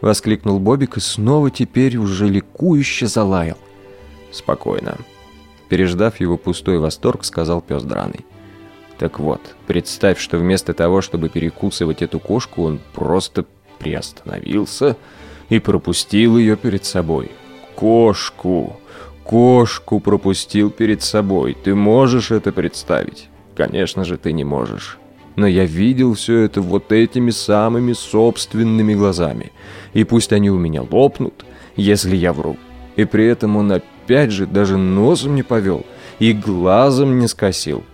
Воскликнул 0.01 0.59
Бобик 0.59 0.97
и 0.97 1.01
снова 1.01 1.51
теперь 1.51 1.97
уже 1.97 2.29
ликующе 2.29 3.07
залаял. 3.07 3.59
«Спокойно». 4.31 4.97
Переждав 5.68 6.18
его 6.21 6.37
пустой 6.37 6.79
восторг, 6.79 7.25
сказал 7.25 7.61
пес 7.61 7.83
драный. 7.83 8.25
«Так 8.99 9.21
вот, 9.21 9.40
представь, 9.66 10.18
что 10.18 10.38
вместо 10.38 10.75
того, 10.75 11.03
чтобы 11.03 11.29
перекусывать 11.29 12.03
эту 12.03 12.18
кошку, 12.18 12.64
он 12.64 12.81
просто 12.94 13.44
приостановился 13.79 14.97
и 15.51 15.61
пропустил 15.61 16.38
ее 16.38 16.57
перед 16.57 16.85
собой» 16.85 17.31
кошку, 17.79 18.73
кошку 19.23 20.01
пропустил 20.01 20.69
перед 20.69 21.01
собой. 21.01 21.57
Ты 21.62 21.77
можешь 21.77 22.33
это 22.33 22.51
представить? 22.51 23.29
Конечно 23.57 24.05
же, 24.05 24.17
ты 24.17 24.33
не 24.33 24.43
можешь. 24.43 24.99
Но 25.37 25.47
я 25.47 25.64
видел 25.64 26.14
все 26.14 26.41
это 26.41 26.61
вот 26.61 26.91
этими 26.91 27.31
самыми 27.31 27.93
собственными 27.93 28.95
глазами. 28.95 29.53
И 29.95 30.03
пусть 30.03 30.33
они 30.33 30.51
у 30.51 30.59
меня 30.59 30.83
лопнут, 30.83 31.45
если 31.77 32.17
я 32.17 32.33
вру. 32.33 32.57
И 32.97 33.05
при 33.05 33.27
этом 33.27 33.57
он 33.57 33.71
опять 33.71 34.33
же 34.33 34.47
даже 34.47 34.77
носом 34.77 35.37
не 35.37 35.45
повел 35.45 35.87
и 36.19 36.33
глазом 36.33 37.21
не 37.21 37.29
скосил. 37.29 37.85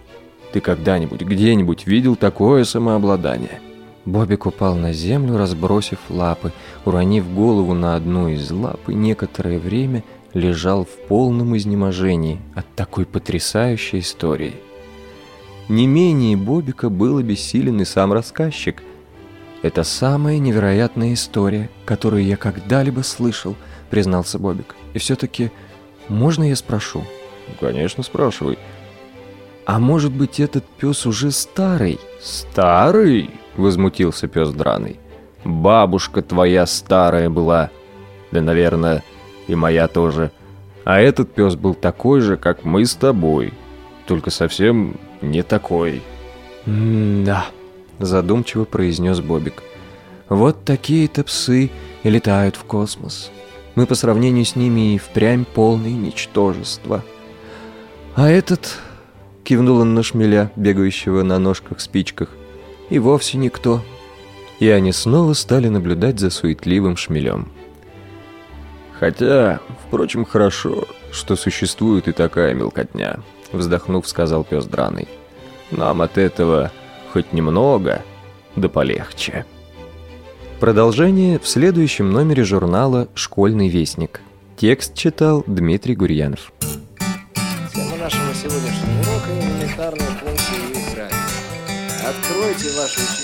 Ты 0.54 0.60
когда-нибудь 0.60 1.20
где-нибудь 1.20 1.86
видел 1.86 2.16
такое 2.16 2.64
самообладание? 2.64 3.60
Бобик 4.04 4.46
упал 4.46 4.76
на 4.76 4.92
землю, 4.92 5.38
разбросив 5.38 5.98
лапы, 6.10 6.52
уронив 6.84 7.32
голову 7.32 7.74
на 7.74 7.96
одну 7.96 8.28
из 8.28 8.50
лап 8.50 8.88
и 8.88 8.94
некоторое 8.94 9.58
время 9.58 10.04
лежал 10.34 10.84
в 10.84 11.08
полном 11.08 11.56
изнеможении 11.56 12.40
от 12.54 12.66
такой 12.74 13.06
потрясающей 13.06 14.00
истории. 14.00 14.54
Не 15.68 15.86
менее 15.86 16.36
Бобика 16.36 16.90
был 16.90 17.16
обессилен 17.18 17.80
и 17.80 17.84
сам 17.84 18.12
рассказчик. 18.12 18.82
«Это 19.62 19.82
самая 19.82 20.38
невероятная 20.38 21.14
история, 21.14 21.70
которую 21.86 22.24
я 22.24 22.36
когда-либо 22.36 23.00
слышал»,— 23.00 23.56
признался 23.90 24.38
Бобик. 24.38 24.76
«И 24.92 24.98
все-таки, 24.98 25.50
можно 26.08 26.46
я 26.46 26.56
спрошу?» 26.56 27.04
«Конечно, 27.60 28.02
спрашивай». 28.02 28.58
«А 29.64 29.78
может 29.78 30.12
быть, 30.12 30.38
этот 30.38 30.66
пес 30.66 31.06
уже 31.06 31.30
старый?» 31.30 31.98
«Старый?»— 32.20 33.30
возмутился 33.56 34.28
пес 34.28 34.50
драный. 34.50 34.98
«Бабушка 35.44 36.22
твоя 36.22 36.66
старая 36.66 37.28
была. 37.28 37.70
Да, 38.30 38.40
наверное, 38.40 39.02
и 39.46 39.54
моя 39.54 39.88
тоже. 39.88 40.30
А 40.84 41.00
этот 41.00 41.32
пес 41.34 41.54
был 41.54 41.74
такой 41.74 42.20
же, 42.20 42.36
как 42.36 42.64
мы 42.64 42.84
с 42.84 42.94
тобой. 42.94 43.52
Только 44.06 44.30
совсем 44.30 44.96
не 45.22 45.42
такой. 45.42 46.02
«Да»,— 46.66 47.46
задумчиво 47.98 48.64
произнес 48.64 49.20
Бобик. 49.20 49.62
«Вот 50.28 50.64
такие-то 50.64 51.24
псы 51.24 51.70
и 52.02 52.10
летают 52.10 52.56
в 52.56 52.64
космос. 52.64 53.30
Мы 53.74 53.86
по 53.86 53.94
сравнению 53.94 54.44
с 54.44 54.56
ними 54.56 54.94
и 54.94 54.98
впрямь 54.98 55.44
полные 55.44 55.94
ничтожества. 55.94 57.04
А 58.14 58.28
этот...»— 58.28 58.78
кивнул 59.44 59.80
он 59.80 59.94
на 59.94 60.02
шмеля, 60.02 60.50
бегающего 60.56 61.22
на 61.22 61.38
ножках-спичках. 61.38 62.30
«И 62.94 62.98
вовсе 63.00 63.38
никто». 63.38 63.82
И 64.60 64.68
они 64.68 64.92
снова 64.92 65.32
стали 65.32 65.66
наблюдать 65.66 66.20
за 66.20 66.30
суетливым 66.30 66.96
шмелем. 66.96 67.48
«Хотя, 69.00 69.58
впрочем, 69.84 70.24
хорошо, 70.24 70.84
что 71.10 71.34
существует 71.34 72.06
и 72.06 72.12
такая 72.12 72.54
мелкотня»,— 72.54 73.18
вздохнув, 73.52 74.06
сказал 74.06 74.44
пес 74.44 74.66
драный. 74.66 75.08
«Нам 75.72 76.02
от 76.02 76.18
этого 76.18 76.70
хоть 77.12 77.32
немного, 77.32 78.04
да 78.54 78.68
полегче». 78.68 79.44
Продолжение 80.60 81.40
в 81.40 81.48
следующем 81.48 82.12
номере 82.12 82.44
журнала 82.44 83.08
«Школьный 83.16 83.68
вестник». 83.68 84.20
Текст 84.56 84.94
читал 84.94 85.42
Дмитрий 85.48 85.96
Гурьянов. 85.96 86.52
Откройте 92.04 92.70
учебники. 92.70 93.23